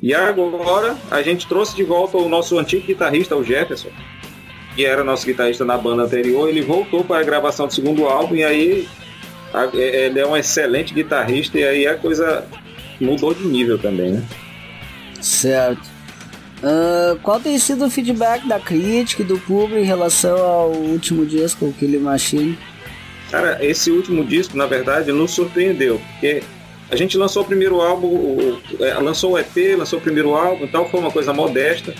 [0.00, 3.88] E agora a gente trouxe de volta o nosso antigo guitarrista, o Jefferson,
[4.76, 6.48] que era nosso guitarrista na banda anterior.
[6.48, 8.88] Ele voltou para a gravação do segundo álbum e aí
[9.52, 12.44] a- é- ele é um excelente guitarrista e aí a coisa
[13.00, 14.22] mudou de nível também, né?
[15.20, 15.82] Certo.
[16.62, 21.24] Ah, qual tem sido o feedback da crítica e do público em relação ao último
[21.26, 22.58] disco, o Killer Machine?
[23.34, 26.40] Cara, esse último disco, na verdade, nos surpreendeu, porque
[26.88, 30.68] a gente lançou o primeiro álbum, é, lançou o EP, lançou o primeiro álbum e
[30.68, 31.92] tal, foi uma coisa modesta,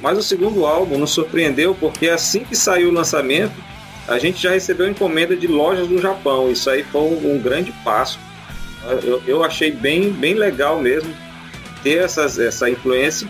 [0.00, 3.54] mas o segundo álbum nos surpreendeu porque assim que saiu o lançamento,
[4.08, 7.70] a gente já recebeu encomenda de lojas do Japão, isso aí foi um, um grande
[7.84, 8.18] passo.
[9.04, 11.14] Eu, eu achei bem, bem legal mesmo
[11.84, 13.28] ter essas, essa influência,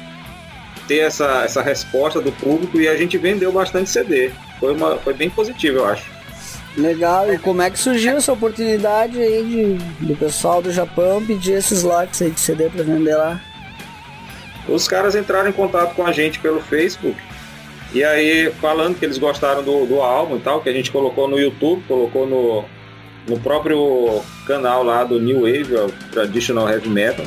[0.88, 4.30] ter essa, essa resposta do público e a gente vendeu bastante CD.
[4.58, 6.21] Foi, uma, foi bem positivo, eu acho.
[6.76, 11.52] Legal, e como é que surgiu essa oportunidade aí de, do pessoal do Japão pedir
[11.52, 13.40] esses lotes aí de CD pra vender lá?
[14.66, 17.16] Os caras entraram em contato com a gente pelo Facebook
[17.94, 21.28] e aí falando que eles gostaram do, do álbum e tal, que a gente colocou
[21.28, 22.64] no YouTube, colocou no,
[23.28, 27.26] no próprio canal lá do New Wave, o Traditional Heavy Metal.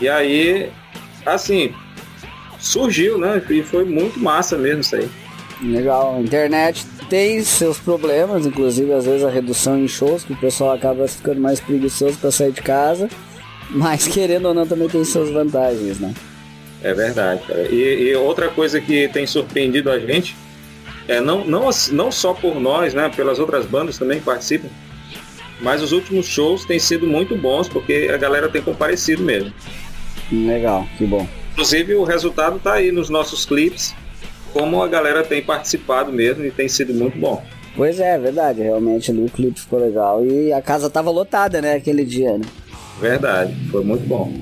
[0.00, 0.72] E aí,
[1.26, 1.74] assim,
[2.58, 3.42] surgiu, né?
[3.50, 5.10] E foi muito massa mesmo isso aí.
[5.60, 10.72] Legal, internet tem seus problemas, inclusive às vezes a redução em shows, que o pessoal
[10.72, 13.08] acaba ficando mais preguiçoso para sair de casa,
[13.70, 16.14] mas querendo ou não também tem suas vantagens, né?
[16.82, 17.62] É verdade, cara.
[17.62, 20.36] E, e outra coisa que tem surpreendido a gente
[21.08, 23.10] é não, não, não só por nós, né?
[23.14, 24.68] Pelas outras bandas também que participam,
[25.60, 29.52] mas os últimos shows têm sido muito bons porque a galera tem comparecido mesmo.
[30.30, 31.26] Legal, que bom.
[31.52, 33.94] Inclusive o resultado tá aí nos nossos clipes,
[34.52, 37.42] como a galera tem participado mesmo e tem sido muito bom.
[37.76, 41.74] Pois é, verdade, realmente ali o clipe ficou legal e a casa tava lotada, né,
[41.74, 42.44] aquele dia, né?
[43.00, 44.32] Verdade, foi muito bom.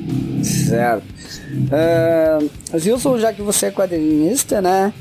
[0.43, 1.05] Certo.
[1.53, 4.93] Uh, Zilson, já que você é quadrinista, né?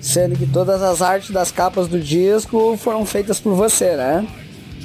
[0.00, 4.26] Sendo que todas as artes das capas do disco foram feitas por você, né?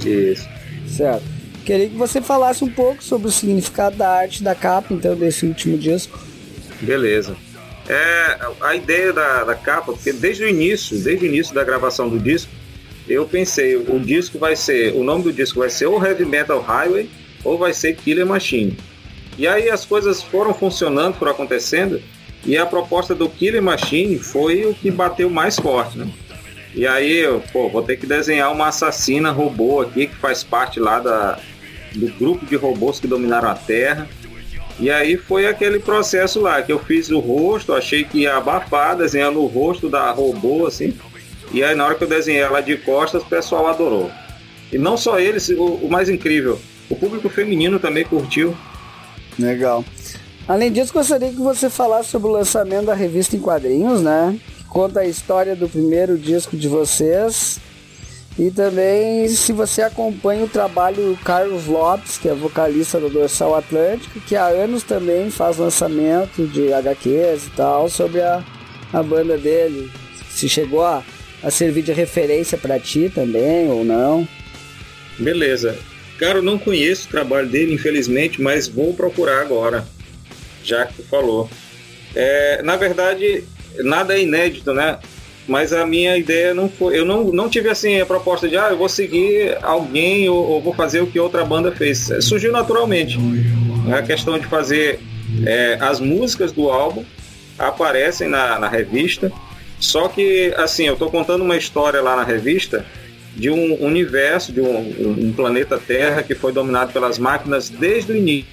[0.03, 0.47] Isso.
[0.87, 1.23] Certo.
[1.63, 5.45] Queria que você falasse um pouco sobre o significado da arte da capa, então, desse
[5.45, 6.19] último disco.
[6.81, 7.35] Beleza.
[7.87, 12.09] É, a ideia da, da capa, porque desde o início, desde o início da gravação
[12.09, 12.51] do disco,
[13.07, 16.59] eu pensei, o disco vai ser, o nome do disco vai ser ou Heavy Metal
[16.59, 17.09] Highway
[17.43, 18.75] ou vai ser Killer Machine.
[19.37, 22.01] E aí as coisas foram funcionando, foram acontecendo,
[22.45, 26.07] e a proposta do Killer Machine foi o que bateu mais forte, né?
[26.75, 30.77] E aí, eu, pô, vou ter que desenhar uma assassina robô aqui que faz parte
[30.77, 31.39] lá da,
[31.93, 34.09] do grupo de robôs que dominaram a Terra.
[34.79, 38.95] E aí foi aquele processo lá, que eu fiz o rosto, achei que ia abafar,
[38.95, 40.93] desenhando o rosto da robô, assim.
[41.51, 44.11] E aí na hora que eu desenhei ela de costas, o pessoal adorou.
[44.71, 46.59] E não só eles, o, o mais incrível,
[46.89, 48.55] o público feminino também curtiu.
[49.39, 49.85] Legal.
[50.47, 54.37] Além disso, gostaria que você falasse sobre o lançamento da revista em quadrinhos, né?
[54.69, 57.59] Conta a história do primeiro disco de vocês.
[58.37, 63.55] E também se você acompanha o trabalho do Carlos Lopes, que é vocalista do Dorsal
[63.55, 68.43] Atlântico, que há anos também faz lançamento de HQs e tal sobre a,
[68.91, 69.89] a banda dele.
[70.29, 71.01] Se chegou a,
[71.41, 74.27] a servir de referência para ti também ou não.
[75.17, 75.77] Beleza.
[76.19, 79.85] Cara, eu não conheço o trabalho dele, infelizmente, mas vou procurar agora,
[80.61, 81.49] já que tu falou.
[82.13, 83.45] É, na verdade,
[83.79, 84.99] nada é inédito, né?
[85.47, 86.97] Mas a minha ideia não foi.
[86.97, 90.61] Eu não, não tive assim a proposta de, ah, eu vou seguir alguém ou, ou
[90.61, 92.09] vou fazer o que outra banda fez.
[92.21, 93.17] Surgiu naturalmente.
[93.95, 94.99] A questão de fazer
[95.45, 97.03] é, as músicas do álbum
[97.59, 99.31] aparecem na, na revista.
[99.79, 102.85] Só que, assim, eu tô contando uma história lá na revista
[103.35, 108.15] de um universo, de um, um planeta Terra que foi dominado pelas máquinas desde o
[108.15, 108.47] início.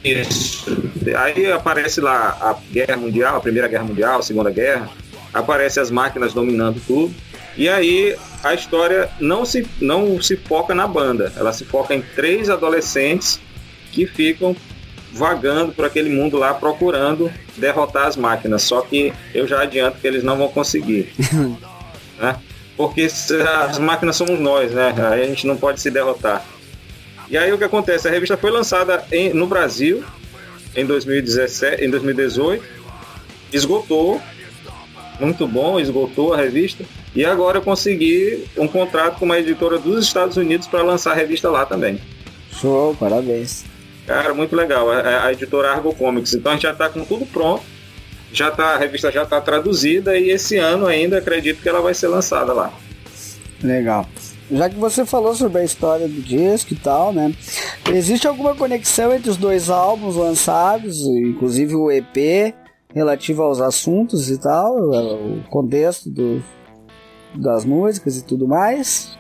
[1.17, 4.91] Aí aparece lá a Guerra Mundial, a Primeira Guerra Mundial, a Segunda Guerra,
[5.33, 7.15] aparece as máquinas dominando tudo.
[7.57, 12.01] E aí a história não se, não se foca na banda, ela se foca em
[12.01, 13.39] três adolescentes
[13.93, 14.57] que ficam
[15.13, 18.63] vagando por aquele mundo lá procurando derrotar as máquinas.
[18.63, 21.13] Só que eu já adianto que eles não vão conseguir.
[22.19, 22.37] né?
[22.77, 24.95] Porque as máquinas somos nós, né?
[25.11, 26.43] Aí a gente não pode se derrotar.
[27.29, 28.09] E aí o que acontece?
[28.09, 30.03] A revista foi lançada em- no Brasil
[30.75, 32.65] em 2017, em 2018,
[33.53, 34.21] esgotou,
[35.25, 36.85] muito bom, esgotou a revista.
[37.15, 41.15] E agora eu consegui um contrato com uma editora dos Estados Unidos para lançar a
[41.15, 42.01] revista lá também.
[42.53, 43.65] Show, parabéns.
[44.07, 44.91] Cara, muito legal.
[44.91, 46.35] A, a editora Argo Comics.
[46.35, 47.63] Então a gente já está com tudo pronto.
[48.33, 51.93] Já tá, a revista já está traduzida e esse ano ainda acredito que ela vai
[51.93, 52.73] ser lançada lá.
[53.63, 54.09] Legal.
[54.51, 57.33] Já que você falou sobre a história do disco e tal, né?
[57.91, 62.55] Existe alguma conexão entre os dois álbuns lançados, inclusive o EP,
[62.95, 66.43] relativo aos assuntos e tal, o contexto do,
[67.35, 69.17] das músicas e tudo mais?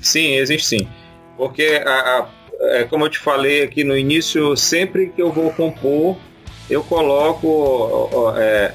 [0.00, 0.88] Sim, existe sim.
[1.36, 2.28] Porque, a, a-
[2.60, 6.16] é, como eu te falei aqui no início, sempre que eu vou compor,
[6.70, 8.72] eu coloco é,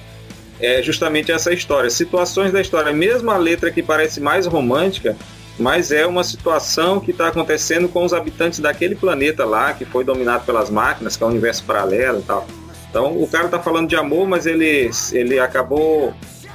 [0.59, 1.89] é justamente essa história.
[1.89, 2.91] Situações da história.
[2.91, 5.15] Mesmo a letra que parece mais romântica,
[5.57, 10.03] mas é uma situação que está acontecendo com os habitantes daquele planeta lá, que foi
[10.03, 12.45] dominado pelas máquinas, que é um universo paralelo e tal.
[12.89, 16.13] Então, o cara está falando de amor, mas ele, ele acabou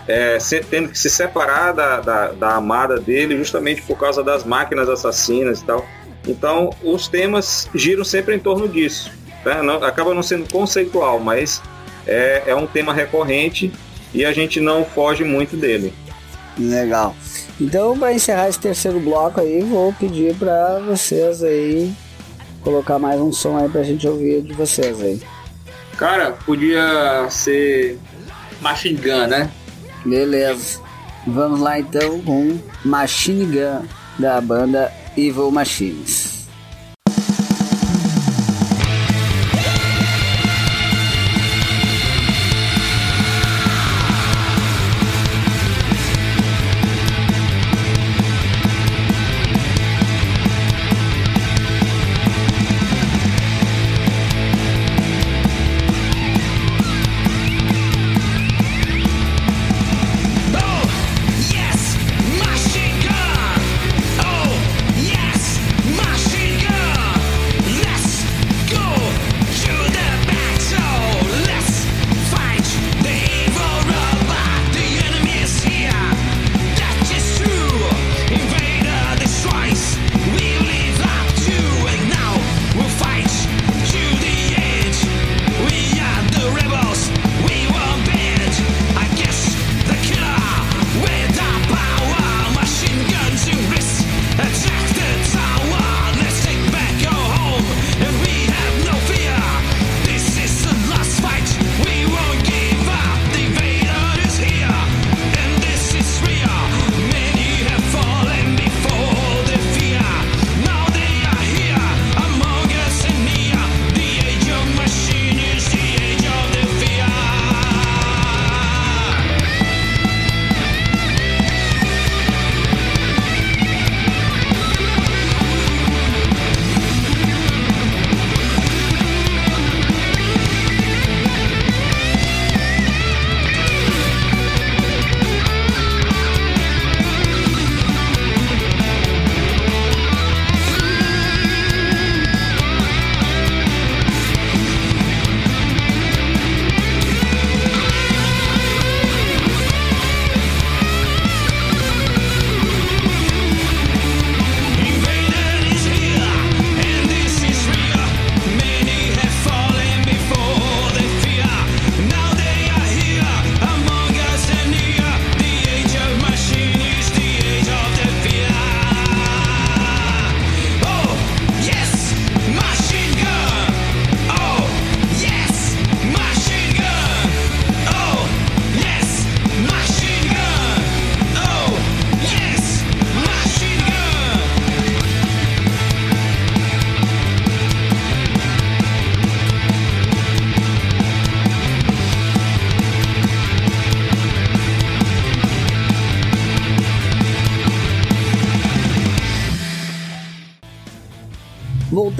[0.08, 4.88] é, tendo que se separar da, da, da amada dele justamente por causa das máquinas
[4.88, 5.86] assassinas e tal.
[6.26, 9.10] Então, os temas giram sempre em torno disso.
[9.44, 9.62] né?
[9.62, 11.62] Não- acaba não sendo conceitual, mas
[12.06, 13.70] é, é um tema recorrente
[14.12, 15.92] e a gente não foge muito dele.
[16.58, 17.14] Legal.
[17.60, 21.92] Então, para encerrar esse terceiro bloco aí, vou pedir para vocês aí
[22.62, 25.20] colocar mais um som aí pra gente ouvir de vocês aí.
[25.96, 27.98] Cara, podia ser
[28.60, 29.50] Machine Gun, né?
[30.04, 30.80] Beleza.
[31.26, 33.86] Vamos lá então com Machine Gun
[34.18, 36.33] da banda Evil Machines.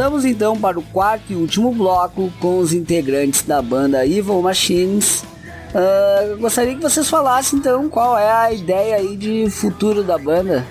[0.05, 5.25] Voltamos então para o quarto e último bloco com os integrantes da banda Evil Machines.
[5.73, 10.63] Uh, gostaria que vocês falassem então qual é a ideia aí de futuro da banda.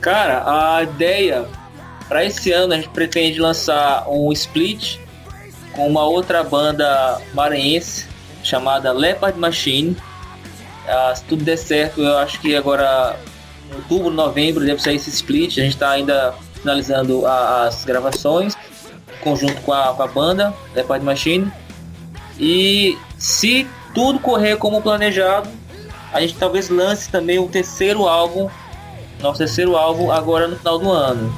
[0.00, 1.48] Cara, a ideia
[2.06, 5.00] para esse ano a gente pretende lançar um split
[5.72, 8.06] com uma outra banda maranhense
[8.44, 9.96] chamada Leopard Machine.
[10.86, 13.18] Ah, se tudo der certo, eu acho que agora
[13.74, 15.58] outubro, novembro deve sair esse split.
[15.58, 18.54] A gente está ainda finalizando a- as gravações
[19.20, 21.50] conjunto com a, com a banda Leopard Machine.
[22.38, 25.48] E se tudo correr como planejado,
[26.12, 28.48] a gente talvez lance também o terceiro álbum,
[29.20, 31.34] nosso terceiro álbum agora no final do ano.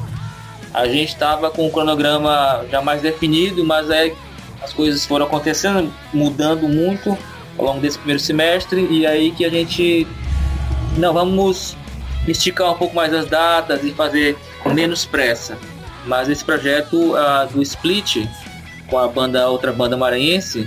[0.72, 4.12] A gente estava com o cronograma já mais definido, mas é,
[4.62, 7.16] as coisas foram acontecendo, mudando muito
[7.58, 10.06] ao longo desse primeiro semestre, e aí que a gente
[10.96, 11.76] não vamos
[12.28, 14.38] esticar um pouco mais as datas e fazer
[14.70, 15.58] com menos pressa.
[16.06, 18.26] Mas esse projeto ah, do Split
[18.88, 20.66] com a banda outra banda maranhense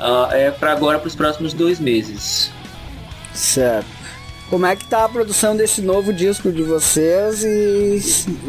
[0.00, 2.50] ah, é para agora para os próximos dois meses.
[3.34, 3.86] Certo.
[4.50, 7.98] Como é que tá a produção desse novo disco de vocês e,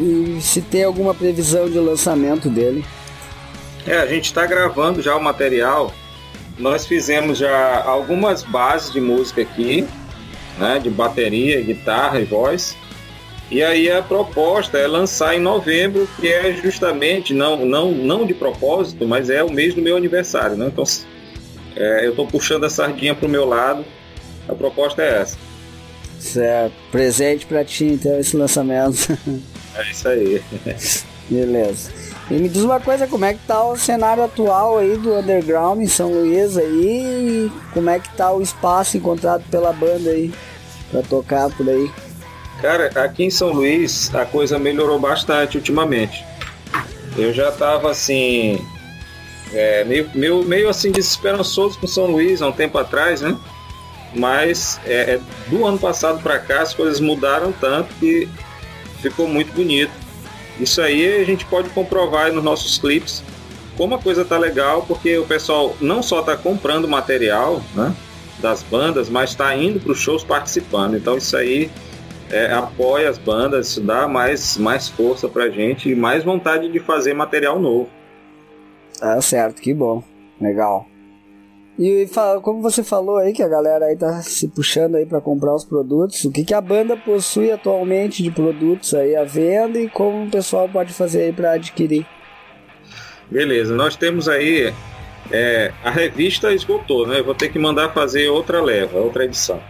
[0.00, 2.84] e se tem alguma previsão de lançamento dele?
[3.86, 5.92] É, a gente está gravando já o material.
[6.58, 9.86] Nós fizemos já algumas bases de música aqui,
[10.58, 12.76] né, de bateria, guitarra e voz.
[13.50, 18.32] E aí a proposta é lançar em novembro, que é justamente não não não de
[18.32, 20.66] propósito, mas é o mês do meu aniversário, né?
[20.68, 20.84] Então
[21.74, 23.84] é, eu estou puxando a sardinha pro meu lado.
[24.48, 25.36] A proposta é essa.
[26.18, 26.74] Certo.
[26.92, 29.18] Presente pra ti então esse lançamento.
[29.72, 30.42] É isso aí.
[31.30, 31.92] Beleza.
[32.28, 35.80] E me diz uma coisa, como é que tá o cenário atual aí do underground
[35.80, 37.46] em São Luís aí?
[37.46, 40.32] E como é que tá o espaço encontrado pela banda aí
[40.90, 41.88] pra tocar por aí?
[42.60, 46.24] Cara, aqui em São Luís a coisa melhorou bastante ultimamente.
[47.16, 48.64] Eu já tava assim,
[49.52, 53.36] é, meio, meio, meio assim desesperançoso com São Luís há um tempo atrás, né?
[54.14, 58.28] Mas é, é, do ano passado para cá as coisas mudaram tanto que
[59.00, 59.92] ficou muito bonito.
[60.58, 63.22] Isso aí a gente pode comprovar nos nossos clipes
[63.76, 67.94] como a coisa tá legal, porque o pessoal não só tá comprando material, né?
[68.38, 70.96] Das bandas, mas está indo para os shows participando.
[70.96, 71.70] Então isso aí
[72.30, 76.78] é, apoia as bandas, isso dá mais, mais força pra gente e mais vontade de
[76.78, 77.88] fazer material novo.
[78.98, 80.02] Tá certo, que bom.
[80.40, 80.86] Legal.
[81.78, 82.06] E
[82.42, 85.64] como você falou aí que a galera aí tá se puxando aí para comprar os
[85.64, 90.26] produtos, o que, que a banda possui atualmente de produtos aí à venda e como
[90.26, 92.06] o pessoal pode fazer aí para adquirir?
[93.30, 94.74] Beleza, nós temos aí
[95.30, 97.20] é, a revista esgotou, né?
[97.20, 99.60] Eu vou ter que mandar fazer outra leva, outra edição.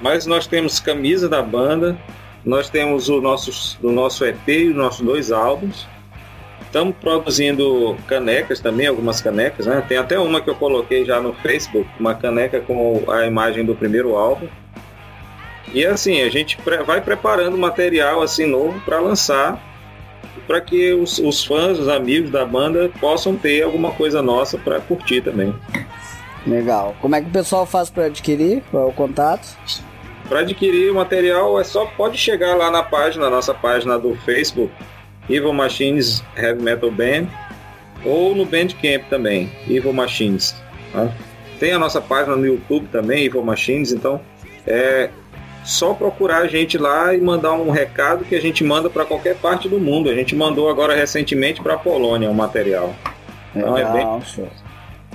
[0.00, 1.98] Mas nós temos camisa da banda,
[2.44, 5.86] nós temos o nosso, o nosso EP e os nossos dois álbuns.
[6.62, 9.84] Estamos produzindo canecas também, algumas canecas, né?
[9.86, 13.74] Tem até uma que eu coloquei já no Facebook, uma caneca com a imagem do
[13.74, 14.46] primeiro álbum.
[15.74, 19.60] E assim, a gente vai preparando material assim novo para lançar,
[20.46, 24.80] para que os, os fãs, os amigos da banda possam ter alguma coisa nossa para
[24.80, 25.54] curtir também.
[26.46, 26.94] Legal.
[27.00, 28.62] Como é que o pessoal faz para adquirir?
[28.70, 29.56] Qual é o contato?
[30.30, 34.14] Para adquirir o material é só pode chegar lá na página, na nossa página do
[34.14, 34.72] Facebook,
[35.28, 37.26] Evil Machines Heavy Metal Band,
[38.04, 40.54] ou no Bandcamp também, Evil Machines.
[40.92, 41.10] tá?
[41.58, 44.20] Tem a nossa página no YouTube também, Evil Machines, então
[44.64, 45.10] é
[45.64, 49.34] só procurar a gente lá e mandar um recado que a gente manda para qualquer
[49.34, 50.08] parte do mundo.
[50.08, 52.94] A gente mandou agora recentemente para a Polônia o material.
[53.52, 54.48] Então é bem Legal, show.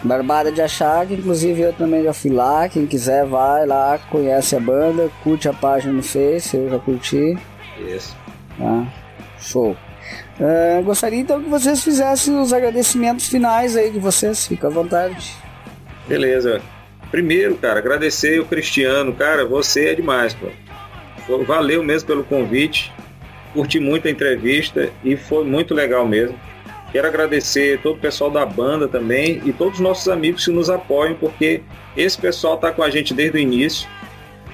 [0.06, 2.70] Barbada de achar, que inclusive eu também já fui lá.
[2.70, 7.38] Quem quiser, vai lá, conhece a banda, curte a página no Face, eu já curti.
[7.80, 8.16] isso.
[8.58, 8.88] Tá?
[9.40, 9.76] Show.
[10.40, 15.34] Ah, gostaria então que vocês fizessem os agradecimentos finais aí de vocês, fica à vontade.
[16.08, 16.62] Beleza.
[17.10, 19.14] Primeiro, cara, agradecer o Cristiano.
[19.14, 20.36] Cara, você é demais.
[20.36, 22.94] Pô, Valeu mesmo pelo convite.
[23.54, 26.38] Curti muito a entrevista e foi muito legal mesmo.
[26.92, 30.70] Quero agradecer todo o pessoal da banda também e todos os nossos amigos que nos
[30.70, 31.62] apoiam, porque
[31.96, 33.88] esse pessoal está com a gente desde o início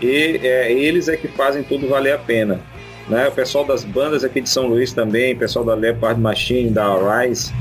[0.01, 2.59] e é, eles é que fazem tudo valer a pena.
[3.07, 3.27] Né?
[3.27, 7.53] O pessoal das bandas aqui de São Luís também, pessoal da Leopard Machine, da Rise,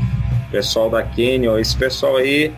[0.51, 2.53] pessoal da Canyon, esse pessoal aí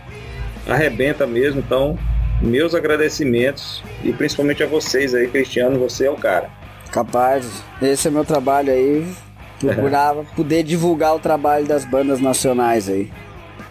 [0.68, 1.98] arrebenta mesmo, então
[2.40, 6.50] meus agradecimentos e principalmente a vocês aí, Cristiano, você é o cara.
[6.90, 9.06] Capaz, esse é meu trabalho aí.
[9.68, 13.10] Procurar poder divulgar o trabalho das bandas nacionais aí.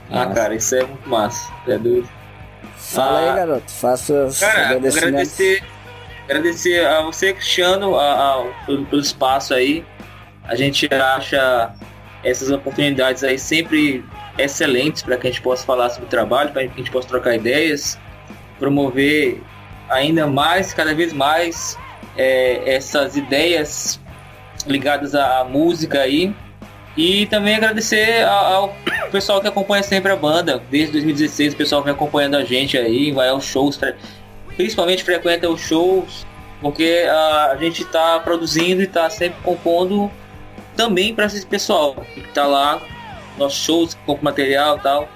[0.09, 1.51] Ah, cara, isso é muito massa.
[1.67, 2.07] É doido.
[2.77, 3.29] Fala Ah.
[3.31, 3.71] aí, garoto.
[3.71, 5.63] Faça os Cara, agradecer,
[6.27, 9.85] agradecer a você, Cristiano, a- a- pelo, pelo espaço aí.
[10.43, 11.71] A gente acha
[12.23, 14.03] essas oportunidades aí sempre
[14.37, 17.07] excelentes para que a gente possa falar sobre o trabalho, para que a gente possa
[17.07, 17.97] trocar ideias,
[18.59, 19.41] promover
[19.89, 21.77] ainda mais, cada vez mais,
[22.17, 23.99] é, essas ideias
[24.69, 26.33] ligadas à música aí.
[26.97, 28.75] E também agradecer ao
[29.11, 30.61] pessoal que acompanha sempre a banda.
[30.69, 33.79] Desde 2016 o pessoal vem acompanhando a gente aí, vai aos shows,
[34.57, 36.25] principalmente frequenta os shows,
[36.59, 40.11] porque a, gente está produzindo e está sempre compondo
[40.75, 42.81] também para esse pessoal que está lá,
[43.37, 45.07] nossos shows, compra material tal.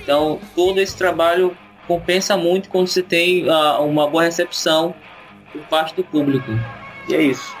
[0.00, 1.56] Então todo esse trabalho
[1.88, 4.94] compensa muito quando você tem uh, uma boa recepção
[5.52, 6.52] por parte do público.
[7.08, 7.57] E é isso.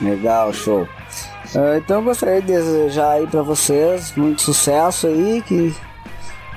[0.00, 0.82] Legal, show.
[1.54, 5.74] Uh, então eu gostaria de desejar aí para vocês muito sucesso aí, que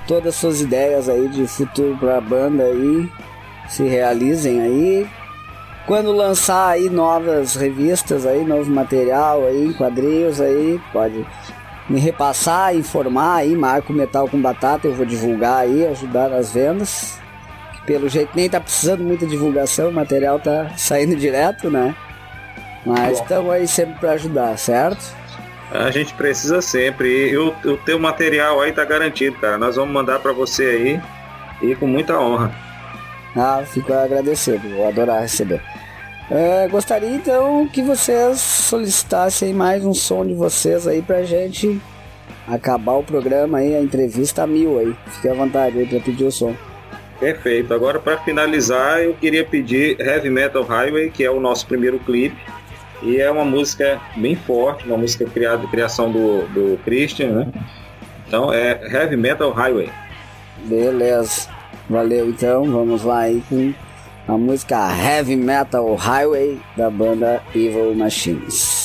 [0.07, 3.09] todas as suas ideias aí de futuro para a banda aí
[3.69, 5.07] se realizem aí.
[5.87, 11.25] Quando lançar aí novas revistas aí, novo material aí, quadrinhos aí, pode
[11.89, 17.19] me repassar, informar aí, Marco Metal com Batata, eu vou divulgar aí, ajudar nas vendas.
[17.85, 21.95] Pelo jeito nem tá precisando muita divulgação, o material tá saindo direto, né?
[22.85, 25.15] Mas estamos aí sempre para ajudar, certo?
[25.71, 27.29] A gente precisa sempre.
[27.29, 29.57] E o, o teu material aí tá garantido, cara.
[29.57, 31.01] Nós vamos mandar para você aí
[31.61, 32.51] e com muita honra.
[33.35, 35.61] Ah, fico agradecido, vou adorar receber.
[36.29, 41.79] É, gostaria então que vocês solicitassem mais um som de vocês aí pra gente
[42.47, 44.95] acabar o programa aí, a entrevista a mil aí.
[45.07, 46.55] Fique à vontade aí pra pedir o som.
[47.19, 47.73] Perfeito.
[47.73, 52.35] Agora para finalizar, eu queria pedir Heavy Metal Highway, que é o nosso primeiro clipe.
[53.01, 57.47] E é uma música bem forte, uma música criada, criação do, do Christian, né?
[58.27, 59.89] Então é Heavy Metal Highway.
[60.65, 61.49] Beleza.
[61.89, 63.73] Valeu então, vamos lá aí com
[64.27, 68.80] a música Heavy Metal Highway da banda Evil Machines.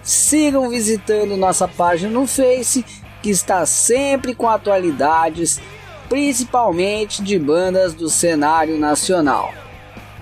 [0.02, 2.84] Sigam visitando nossa página no Face,
[3.22, 5.62] que está sempre com atualidades,
[6.10, 9.54] principalmente de bandas do cenário nacional.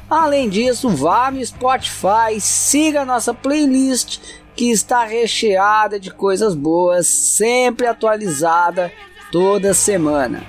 [0.10, 4.20] Além disso, vá no Spotify, siga nossa playlist
[4.56, 8.92] que está recheada de coisas boas, sempre atualizada
[9.32, 10.44] toda semana.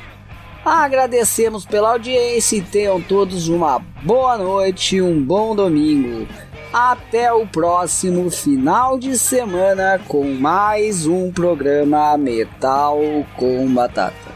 [0.64, 6.26] Agradecemos pela audiência e tenham todos uma boa noite e um bom domingo.
[6.72, 12.98] Até o próximo final de semana com mais um programa Metal
[13.36, 14.30] com Batata.